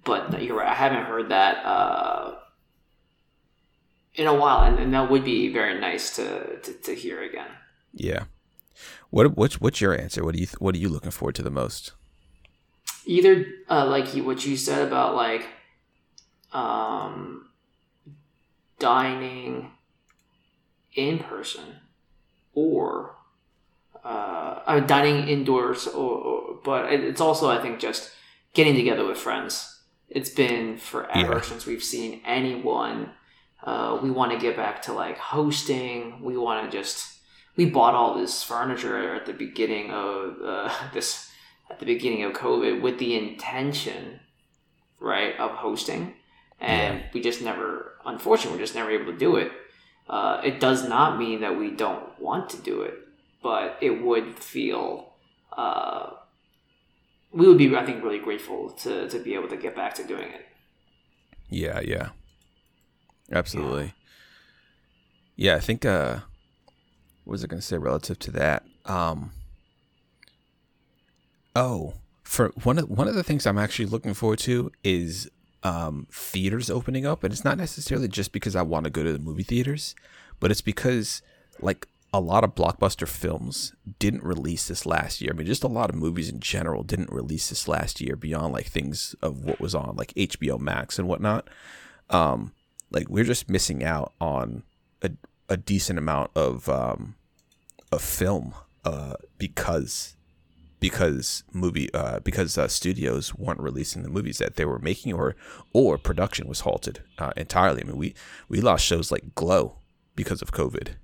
but 0.04 0.42
you're 0.42 0.56
right. 0.56 0.68
I 0.68 0.74
haven't 0.74 1.04
heard 1.04 1.28
that 1.28 1.64
uh, 1.64 2.36
in 4.14 4.26
a 4.26 4.34
while. 4.34 4.64
And, 4.64 4.78
and, 4.78 4.94
that 4.94 5.10
would 5.10 5.24
be 5.24 5.52
very 5.52 5.78
nice 5.80 6.16
to, 6.16 6.58
to, 6.60 6.72
to 6.72 6.94
hear 6.94 7.22
again. 7.22 7.48
Yeah. 7.92 8.24
What 9.10 9.36
what's 9.36 9.60
what's 9.60 9.80
your 9.80 9.98
answer? 9.98 10.24
What 10.24 10.34
do 10.34 10.40
you 10.40 10.46
what 10.58 10.74
are 10.74 10.78
you 10.78 10.88
looking 10.88 11.10
forward 11.10 11.34
to 11.34 11.42
the 11.42 11.50
most? 11.50 11.92
Either 13.04 13.44
uh, 13.68 13.86
like 13.86 14.08
what 14.24 14.46
you 14.46 14.56
said 14.56 14.86
about 14.86 15.16
like 15.16 15.46
um 16.52 17.49
dining 18.80 19.70
in 20.94 21.20
person 21.20 21.76
or 22.52 23.14
uh, 24.02 24.80
dining 24.80 25.28
indoors 25.28 25.86
or, 25.86 26.16
or, 26.18 26.60
but 26.64 26.92
it's 26.92 27.20
also 27.20 27.48
i 27.50 27.60
think 27.60 27.78
just 27.78 28.10
getting 28.54 28.74
together 28.74 29.06
with 29.06 29.18
friends 29.18 29.82
it's 30.08 30.30
been 30.30 30.76
forever 30.76 31.34
yeah. 31.34 31.40
since 31.40 31.66
we've 31.66 31.82
seen 31.82 32.20
anyone 32.24 33.10
uh, 33.62 33.98
we 34.02 34.10
want 34.10 34.32
to 34.32 34.38
get 34.38 34.56
back 34.56 34.82
to 34.82 34.92
like 34.92 35.18
hosting 35.18 36.22
we 36.22 36.36
want 36.36 36.64
to 36.64 36.76
just 36.76 37.18
we 37.56 37.66
bought 37.66 37.94
all 37.94 38.16
this 38.16 38.42
furniture 38.42 39.14
at 39.14 39.26
the 39.26 39.32
beginning 39.32 39.90
of 39.90 40.36
uh, 40.42 40.72
this 40.94 41.30
at 41.70 41.78
the 41.78 41.86
beginning 41.86 42.24
of 42.24 42.32
covid 42.32 42.80
with 42.80 42.98
the 42.98 43.16
intention 43.16 44.18
right 44.98 45.38
of 45.38 45.50
hosting 45.52 46.14
and 46.58 46.98
yeah. 46.98 47.06
we 47.12 47.20
just 47.20 47.42
never 47.42 47.89
unfortunately 48.04 48.58
we're 48.58 48.64
just 48.64 48.74
never 48.74 48.90
able 48.90 49.12
to 49.12 49.18
do 49.18 49.36
it. 49.36 49.52
Uh, 50.08 50.40
it 50.44 50.58
does 50.58 50.88
not 50.88 51.18
mean 51.18 51.40
that 51.40 51.56
we 51.56 51.70
don't 51.70 52.20
want 52.20 52.50
to 52.50 52.56
do 52.58 52.82
it 52.82 52.94
but 53.42 53.78
it 53.80 54.02
would 54.02 54.38
feel 54.38 55.12
uh, 55.56 56.10
we 57.32 57.46
would 57.46 57.58
be 57.58 57.74
i 57.76 57.84
think 57.84 58.02
really 58.02 58.18
grateful 58.18 58.70
to, 58.70 59.08
to 59.08 59.18
be 59.18 59.34
able 59.34 59.48
to 59.48 59.56
get 59.56 59.74
back 59.74 59.94
to 59.94 60.04
doing 60.04 60.28
it. 60.30 60.46
Yeah 61.48 61.80
yeah. 61.80 62.10
Absolutely. 63.32 63.94
Yeah, 65.36 65.52
yeah 65.52 65.56
i 65.56 65.60
think 65.60 65.84
uh 65.84 66.20
what 67.24 67.32
was 67.32 67.44
i 67.44 67.46
going 67.46 67.60
to 67.60 67.66
say 67.66 67.78
relative 67.78 68.18
to 68.20 68.30
that? 68.32 68.64
Um 68.84 69.32
oh 71.54 71.94
for 72.22 72.48
one 72.62 72.78
of 72.78 72.88
one 72.88 73.08
of 73.08 73.14
the 73.14 73.24
things 73.24 73.46
i'm 73.46 73.58
actually 73.58 73.86
looking 73.86 74.14
forward 74.14 74.38
to 74.38 74.70
is 74.84 75.30
um, 75.62 76.06
theaters 76.10 76.70
opening 76.70 77.06
up, 77.06 77.24
and 77.24 77.32
it's 77.32 77.44
not 77.44 77.58
necessarily 77.58 78.08
just 78.08 78.32
because 78.32 78.56
I 78.56 78.62
want 78.62 78.84
to 78.84 78.90
go 78.90 79.02
to 79.02 79.12
the 79.12 79.18
movie 79.18 79.42
theaters, 79.42 79.94
but 80.38 80.50
it's 80.50 80.62
because 80.62 81.22
like 81.60 81.86
a 82.12 82.20
lot 82.20 82.42
of 82.44 82.54
blockbuster 82.54 83.06
films 83.06 83.72
didn't 83.98 84.24
release 84.24 84.66
this 84.66 84.84
last 84.84 85.20
year. 85.20 85.32
I 85.32 85.36
mean, 85.36 85.46
just 85.46 85.62
a 85.62 85.68
lot 85.68 85.90
of 85.90 85.96
movies 85.96 86.28
in 86.28 86.40
general 86.40 86.82
didn't 86.82 87.12
release 87.12 87.48
this 87.48 87.68
last 87.68 88.00
year 88.00 88.16
beyond 88.16 88.52
like 88.52 88.66
things 88.66 89.14
of 89.22 89.44
what 89.44 89.60
was 89.60 89.74
on 89.74 89.94
like 89.96 90.12
HBO 90.14 90.58
Max 90.58 90.98
and 90.98 91.06
whatnot. 91.06 91.48
Um, 92.08 92.52
like 92.90 93.08
we're 93.08 93.24
just 93.24 93.48
missing 93.48 93.84
out 93.84 94.12
on 94.20 94.64
a, 95.02 95.10
a 95.48 95.56
decent 95.56 95.98
amount 95.98 96.32
of 96.34 96.68
um, 96.68 97.14
of 97.92 98.02
film 98.02 98.54
uh, 98.84 99.14
because 99.38 100.16
because 100.80 101.44
movie 101.52 101.92
uh, 101.94 102.18
because 102.20 102.56
uh, 102.58 102.66
studios 102.66 103.34
weren't 103.34 103.60
releasing 103.60 104.02
the 104.02 104.08
movies 104.08 104.38
that 104.38 104.56
they 104.56 104.64
were 104.64 104.78
making 104.78 105.12
or 105.12 105.36
or 105.72 105.98
production 105.98 106.48
was 106.48 106.60
halted 106.60 107.02
uh, 107.18 107.32
entirely. 107.36 107.82
I 107.82 107.84
mean, 107.84 107.96
we 107.96 108.14
we 108.48 108.60
lost 108.60 108.84
shows 108.84 109.12
like 109.12 109.34
Glow 109.34 109.76
because 110.16 110.42
of 110.42 110.52
COVID. 110.52 110.94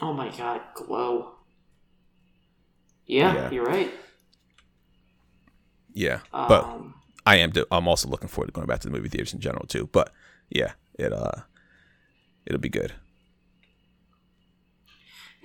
Oh 0.00 0.12
my 0.12 0.28
god, 0.36 0.60
Glow. 0.74 1.32
Yeah, 3.06 3.34
yeah. 3.34 3.50
you're 3.50 3.64
right. 3.64 3.92
Yeah, 5.94 6.20
um, 6.34 6.48
but 6.48 6.66
I 7.24 7.36
am. 7.36 7.52
I'm 7.70 7.88
also 7.88 8.08
looking 8.08 8.28
forward 8.28 8.48
to 8.48 8.52
going 8.52 8.66
back 8.66 8.80
to 8.80 8.88
the 8.88 8.94
movie 8.94 9.08
theaters 9.08 9.32
in 9.32 9.40
general 9.40 9.66
too. 9.66 9.88
But 9.90 10.12
yeah, 10.50 10.72
it 10.98 11.12
uh, 11.12 11.42
it'll 12.44 12.60
be 12.60 12.68
good. 12.68 12.92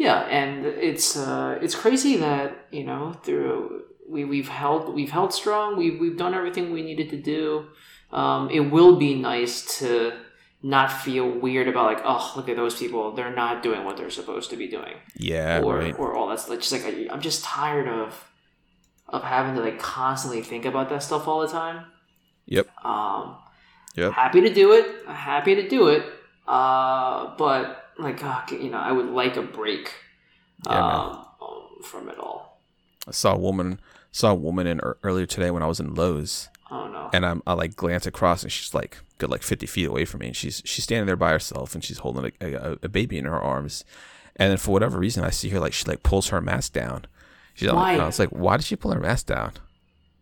Yeah, 0.02 0.22
and 0.22 0.66
it's 0.66 1.16
uh, 1.16 1.60
it's 1.62 1.76
crazy 1.76 2.18
that 2.18 2.66
you 2.72 2.84
know 2.84 3.14
through 3.24 3.84
we 4.10 4.26
we've 4.26 4.48
held 4.48 4.96
we've 4.96 5.12
held 5.12 5.32
strong. 5.32 5.78
We've 5.78 6.00
we've 6.02 6.18
done 6.18 6.34
everything 6.34 6.72
we 6.72 6.82
needed 6.82 7.12
to 7.12 7.18
do. 7.22 7.68
Um, 8.12 8.50
it 8.50 8.62
will 8.62 8.96
be 8.98 9.14
nice 9.14 9.78
to 9.78 10.14
not 10.64 10.92
feel 10.92 11.30
weird 11.30 11.68
about 11.68 11.86
like 11.86 12.02
oh 12.04 12.34
look 12.36 12.48
at 12.48 12.56
those 12.56 12.78
people 12.78 13.14
they're 13.14 13.34
not 13.34 13.64
doing 13.64 13.84
what 13.84 13.98
they're 13.98 14.12
supposed 14.12 14.52
to 14.52 14.56
be 14.56 14.68
doing 14.68 14.94
yeah 15.18 15.60
or 15.64 15.78
right. 15.78 15.98
or 15.98 16.14
all 16.16 16.30
that's 16.30 16.48
just 16.48 16.72
like 16.72 16.86
I, 16.86 17.08
i'm 17.12 17.20
just 17.20 17.44
tired 17.44 17.88
of 17.88 18.24
of 19.08 19.24
having 19.24 19.56
to 19.56 19.62
like 19.62 19.80
constantly 19.80 20.44
think 20.44 20.66
about 20.66 20.90
that 20.90 21.02
stuff 21.02 21.28
all 21.28 21.42
the 21.42 21.48
time 21.48 21.86
yep 22.46 22.68
um 22.86 23.38
yep 23.96 24.14
happy 24.14 24.42
to 24.42 24.54
do 24.54 24.74
it 24.74 24.86
happy 25.08 25.56
to 25.56 25.68
do 25.68 25.88
it 25.88 26.06
uh 26.48 27.36
but 27.38 27.81
like 28.02 28.24
oh, 28.24 28.44
you 28.52 28.70
know 28.70 28.78
I 28.78 28.92
would 28.92 29.08
like 29.08 29.38
a 29.38 29.42
break 29.42 29.94
yeah, 30.66 30.96
um, 30.96 31.26
from 31.84 32.10
it 32.10 32.18
all. 32.18 32.62
I 33.08 33.12
saw 33.12 33.34
a 33.34 33.38
woman 33.38 33.80
saw 34.12 34.32
a 34.32 34.36
woman 34.36 34.68
in 34.68 34.82
earlier 35.04 35.26
today 35.26 35.52
when 35.52 35.64
I 35.64 35.68
was 35.68 35.80
in 35.80 35.96
Lowe's. 35.96 36.50
Oh 36.70 36.88
no! 36.88 37.10
And 37.14 37.26
I'm 37.26 37.42
I 37.48 37.54
like 37.54 37.76
glance 37.76 38.06
across 38.06 38.44
and 38.44 38.52
she's 38.52 38.74
like 38.74 39.00
good 39.18 39.30
like 39.30 39.44
50 39.44 39.66
feet 39.68 39.88
away 39.88 40.06
from 40.06 40.22
me 40.22 40.28
and 40.28 40.36
she's 40.36 40.62
she's 40.66 40.84
standing 40.84 41.06
there 41.06 41.16
by 41.16 41.32
herself 41.32 41.76
and 41.76 41.84
she's 41.84 42.00
holding 42.00 42.32
a, 42.42 42.54
a, 42.54 42.78
a 42.84 42.90
baby 42.90 43.18
in 43.18 43.26
her 43.26 43.40
arms, 43.40 43.84
and 44.36 44.52
then 44.52 44.58
for 44.58 44.72
whatever 44.72 44.98
reason 44.98 45.24
I 45.24 45.30
see 45.30 45.50
her 45.50 45.60
like 45.60 45.74
she 45.74 45.86
like 45.86 46.04
pulls 46.04 46.30
her 46.30 46.42
mask 46.42 46.74
down. 46.74 47.06
She's 47.54 47.72
why? 47.72 47.94
Like, 47.94 48.02
I 48.02 48.06
was 48.06 48.20
like, 48.20 48.30
why 48.30 48.58
did 48.58 48.66
she 48.66 48.76
pull 48.76 48.94
her 48.94 49.00
mask 49.00 49.28
down? 49.28 49.54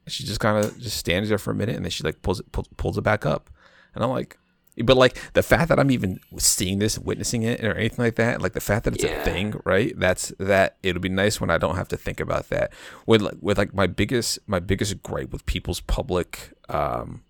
And 0.06 0.12
she 0.12 0.24
just 0.24 0.39
kind 0.39 0.63
of 0.63 0.80
just 0.80 0.98
stands 0.98 1.30
there 1.30 1.38
for 1.38 1.52
a 1.52 1.56
minute 1.56 1.76
and 1.76 1.86
then 1.86 1.92
she 1.92 2.04
like 2.04 2.22
pulls 2.22 2.39
it 2.39 2.52
pulls, 2.52 2.68
pulls 2.78 2.98
it 2.98 3.02
back 3.02 3.26
up, 3.26 3.50
and 3.94 4.04
I'm 4.04 4.10
like, 4.10 4.38
but 4.84 4.98
like 4.98 5.18
the 5.34 5.44
fact 5.44 5.70
that 5.70 5.80
I'm 5.80 5.92
even 5.92 6.20
seeing 6.38 6.80
this, 6.80 6.98
witnessing 6.98 7.44
it, 7.44 7.63
or 7.63 7.74
anything 7.74 8.04
like 8.06 8.15
that, 8.15 8.42
like 8.42 8.54
the 8.54 8.62
fact 8.62 8.86
that 8.86 8.96
it's 8.96 9.04
yeah. 9.04 9.22
a 9.22 9.24
thing, 9.24 9.60
right? 9.65 9.94
That's 9.98 10.34
that. 10.39 10.78
It'll 10.84 11.02
be 11.02 11.10
nice 11.10 11.42
when 11.42 11.50
I 11.50 11.58
don't 11.58 11.76
have 11.76 11.89
to 11.89 11.98
think 11.98 12.20
about 12.20 12.50
that. 12.50 12.72
With 13.06 13.22
like, 13.22 13.36
with 13.42 13.58
like 13.58 13.74
my 13.74 13.88
biggest 13.88 14.39
my 14.48 14.60
biggest 14.60 15.04
gripe 15.04 15.32
with 15.32 15.46
people's 15.46 15.82
public 15.82 16.54
um, 16.70 17.24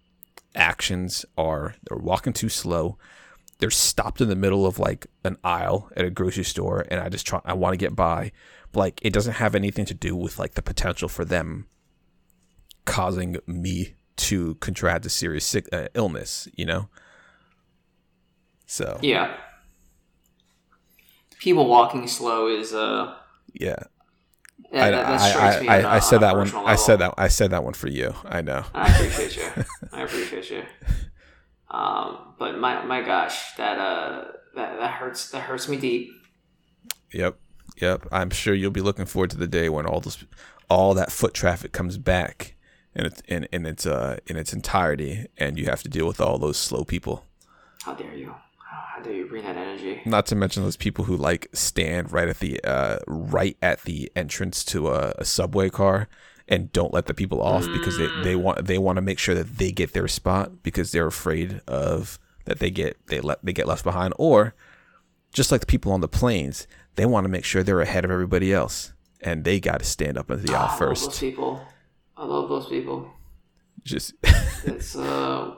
actions 0.55 1.25
are 1.37 1.75
they're 1.87 1.97
walking 1.97 2.33
too 2.33 2.49
slow. 2.49 2.97
They're 3.57 3.71
stopped 3.71 4.21
in 4.21 4.29
the 4.29 4.35
middle 4.35 4.65
of 4.65 4.79
like 4.79 5.07
an 5.23 5.37
aisle 5.43 5.89
at 5.95 6.05
a 6.05 6.09
grocery 6.09 6.43
store, 6.43 6.85
and 6.89 7.01
I 7.01 7.09
just 7.09 7.25
try. 7.25 7.41
I 7.45 7.53
want 7.53 7.73
to 7.73 7.77
get 7.77 7.95
by. 7.95 8.31
But, 8.71 8.79
like 8.79 8.99
it 9.01 9.13
doesn't 9.13 9.33
have 9.33 9.55
anything 9.55 9.85
to 9.85 9.95
do 9.95 10.15
with 10.15 10.37
like 10.37 10.53
the 10.53 10.61
potential 10.61 11.09
for 11.09 11.25
them 11.25 11.65
causing 12.85 13.37
me 13.47 13.95
to 14.17 14.55
contract 14.55 15.05
a 15.05 15.09
serious 15.09 15.45
sick, 15.45 15.67
uh, 15.73 15.87
illness. 15.95 16.47
You 16.53 16.65
know. 16.65 16.89
So 18.69 18.99
yeah, 19.01 19.35
people 21.39 21.67
walking 21.67 22.07
slow 22.07 22.47
is 22.47 22.71
uh 22.71 23.15
yeah. 23.51 23.77
I, 24.71 24.91
I, 24.91 25.15
I, 25.65 25.95
I, 25.95 25.99
said 25.99 26.19
that 26.19 26.35
one. 26.35 26.45
Level. 26.45 26.67
I 26.67 26.75
said 26.75 26.97
that. 26.97 27.15
I 27.17 27.29
said 27.29 27.49
that 27.49 27.63
one 27.63 27.73
for 27.73 27.87
you. 27.87 28.13
I 28.23 28.41
know. 28.41 28.63
I 28.75 28.87
appreciate 28.93 29.37
you. 29.37 29.65
I 29.91 30.03
appreciate 30.03 30.51
you. 30.51 30.61
Um, 31.71 32.35
but 32.37 32.59
my 32.59 32.85
my 32.85 33.01
gosh, 33.01 33.55
that 33.55 33.79
uh, 33.79 34.25
that 34.55 34.77
that 34.77 34.91
hurts. 34.91 35.31
That 35.31 35.41
hurts 35.41 35.67
me 35.67 35.77
deep. 35.77 36.11
Yep, 37.11 37.39
yep. 37.81 38.05
I'm 38.11 38.29
sure 38.29 38.53
you'll 38.53 38.69
be 38.69 38.81
looking 38.81 39.05
forward 39.05 39.31
to 39.31 39.37
the 39.37 39.47
day 39.47 39.69
when 39.69 39.87
all 39.87 40.01
this, 40.01 40.23
all 40.69 40.93
that 40.93 41.11
foot 41.11 41.33
traffic 41.33 41.71
comes 41.71 41.97
back, 41.97 42.53
in 42.93 43.05
its 43.07 43.21
in, 43.27 43.47
in 43.51 43.65
its 43.65 43.87
uh 43.87 44.19
in 44.27 44.35
its 44.35 44.53
entirety, 44.53 45.25
and 45.39 45.57
you 45.57 45.65
have 45.65 45.81
to 45.81 45.89
deal 45.89 46.05
with 46.05 46.21
all 46.21 46.37
those 46.37 46.57
slow 46.57 46.83
people. 46.83 47.25
How 47.81 47.95
dare 47.95 48.13
you? 48.13 48.35
Do 49.03 49.27
bring 49.27 49.43
that 49.43 49.57
energy? 49.57 50.01
Not 50.05 50.25
to 50.27 50.35
mention 50.35 50.63
those 50.63 50.77
people 50.77 51.05
who 51.05 51.15
like 51.15 51.47
stand 51.53 52.11
right 52.11 52.27
at 52.27 52.39
the 52.39 52.59
uh, 52.63 52.99
right 53.07 53.57
at 53.61 53.83
the 53.83 54.11
entrance 54.15 54.63
to 54.65 54.89
a, 54.89 55.13
a 55.17 55.25
subway 55.25 55.69
car 55.69 56.07
and 56.47 56.71
don't 56.71 56.93
let 56.93 57.05
the 57.05 57.13
people 57.13 57.41
off 57.41 57.65
mm. 57.65 57.73
because 57.73 57.97
they, 57.97 58.07
they 58.23 58.33
mm. 58.33 58.41
want 58.41 58.65
they 58.65 58.77
want 58.77 58.97
to 58.97 59.01
make 59.01 59.19
sure 59.19 59.35
that 59.35 59.57
they 59.57 59.71
get 59.71 59.93
their 59.93 60.07
spot 60.07 60.63
because 60.63 60.91
they're 60.91 61.07
afraid 61.07 61.61
of 61.67 62.19
that 62.45 62.59
they 62.59 62.71
get 62.71 62.97
they 63.07 63.21
let 63.21 63.43
they 63.43 63.53
get 63.53 63.67
left 63.67 63.83
behind 63.83 64.13
or 64.17 64.53
just 65.31 65.51
like 65.51 65.61
the 65.61 65.67
people 65.67 65.91
on 65.91 66.01
the 66.01 66.07
planes 66.07 66.67
they 66.95 67.05
want 67.05 67.23
to 67.23 67.29
make 67.29 67.45
sure 67.45 67.63
they're 67.63 67.81
ahead 67.81 68.03
of 68.03 68.11
everybody 68.11 68.51
else 68.51 68.93
and 69.21 69.43
they 69.43 69.59
got 69.59 69.79
to 69.79 69.85
stand 69.85 70.17
up 70.17 70.29
into 70.31 70.43
the 70.43 70.53
aisle 70.53 70.69
oh, 70.71 70.77
first. 70.77 71.05
those 71.05 71.19
people, 71.19 71.61
I 72.15 72.25
love 72.25 72.49
those 72.49 72.67
people. 72.67 73.09
Just 73.83 74.13
it's 74.65 74.95
uh 74.95 75.55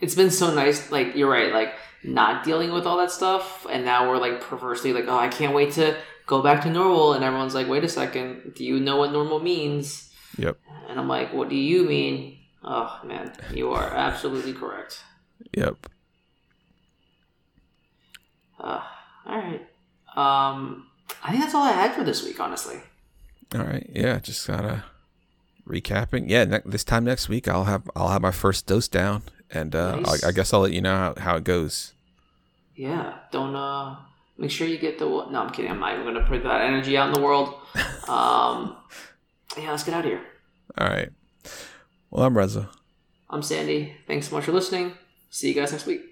it's 0.00 0.14
been 0.14 0.30
so 0.30 0.54
nice. 0.54 0.90
Like 0.90 1.14
you're 1.14 1.30
right, 1.30 1.52
like 1.52 1.74
not 2.04 2.44
dealing 2.44 2.72
with 2.72 2.86
all 2.86 2.98
that 2.98 3.10
stuff, 3.10 3.66
and 3.70 3.84
now 3.84 4.08
we're 4.08 4.18
like 4.18 4.40
perversely 4.40 4.92
like, 4.92 5.06
oh, 5.08 5.16
I 5.16 5.28
can't 5.28 5.54
wait 5.54 5.72
to 5.72 5.96
go 6.26 6.42
back 6.42 6.62
to 6.62 6.70
normal, 6.70 7.12
and 7.12 7.24
everyone's 7.24 7.54
like, 7.54 7.68
wait 7.68 7.84
a 7.84 7.88
second, 7.88 8.54
do 8.54 8.64
you 8.64 8.80
know 8.80 8.96
what 8.96 9.12
normal 9.12 9.40
means? 9.40 10.12
Yep. 10.38 10.58
And 10.88 11.00
I'm 11.00 11.08
like, 11.08 11.32
what 11.32 11.48
do 11.48 11.56
you 11.56 11.84
mean? 11.84 12.38
Oh 12.62 13.00
man, 13.04 13.32
you 13.52 13.70
are 13.70 13.88
absolutely 13.88 14.52
correct. 14.52 15.02
Yep. 15.56 15.76
Uh, 18.58 18.82
all 19.26 19.38
right. 19.38 19.66
Um, 20.16 20.86
I 21.22 21.30
think 21.30 21.42
that's 21.42 21.54
all 21.54 21.62
I 21.62 21.72
had 21.72 21.94
for 21.94 22.02
this 22.04 22.24
week, 22.24 22.40
honestly. 22.40 22.80
All 23.54 23.62
right. 23.62 23.88
Yeah. 23.92 24.18
Just 24.18 24.46
gotta 24.46 24.84
recapping. 25.68 26.28
Yeah. 26.28 26.44
Ne- 26.44 26.62
this 26.64 26.84
time 26.84 27.04
next 27.04 27.28
week, 27.28 27.46
I'll 27.48 27.64
have 27.64 27.88
I'll 27.94 28.08
have 28.08 28.22
my 28.22 28.30
first 28.32 28.66
dose 28.66 28.88
down, 28.88 29.22
and 29.50 29.74
uh, 29.74 29.96
Nice. 29.96 30.24
I, 30.24 30.28
I 30.28 30.32
guess 30.32 30.52
I'll 30.52 30.60
let 30.60 30.72
you 30.72 30.80
know 30.80 30.96
how, 30.96 31.14
how 31.16 31.36
it 31.36 31.44
goes. 31.44 31.92
Yeah, 32.74 33.14
don't 33.30 33.56
uh 33.56 33.96
make 34.38 34.50
sure 34.50 34.66
you 34.66 34.78
get 34.78 34.98
the 34.98 35.06
no. 35.06 35.42
I'm 35.42 35.50
kidding. 35.50 35.70
I'm 35.70 35.80
not 35.80 35.94
even 35.94 36.04
gonna 36.04 36.26
put 36.26 36.42
that 36.42 36.62
energy 36.62 36.96
out 36.96 37.08
in 37.08 37.14
the 37.14 37.20
world. 37.20 37.54
Um, 38.08 38.76
yeah, 39.58 39.72
let's 39.72 39.82
get 39.82 39.92
out 39.92 40.04
of 40.04 40.10
here. 40.12 40.22
All 40.78 40.86
right. 40.86 41.08
Well, 42.08 42.24
I'm 42.24 42.38
Reza. 42.38 42.70
I'm 43.28 43.42
Sandy. 43.42 43.96
Thanks 44.06 44.28
so 44.28 44.36
much 44.36 44.44
for 44.44 44.52
listening. 44.52 44.92
See 45.28 45.48
you 45.48 45.54
guys 45.54 45.72
next 45.72 45.86
week. 45.86 46.02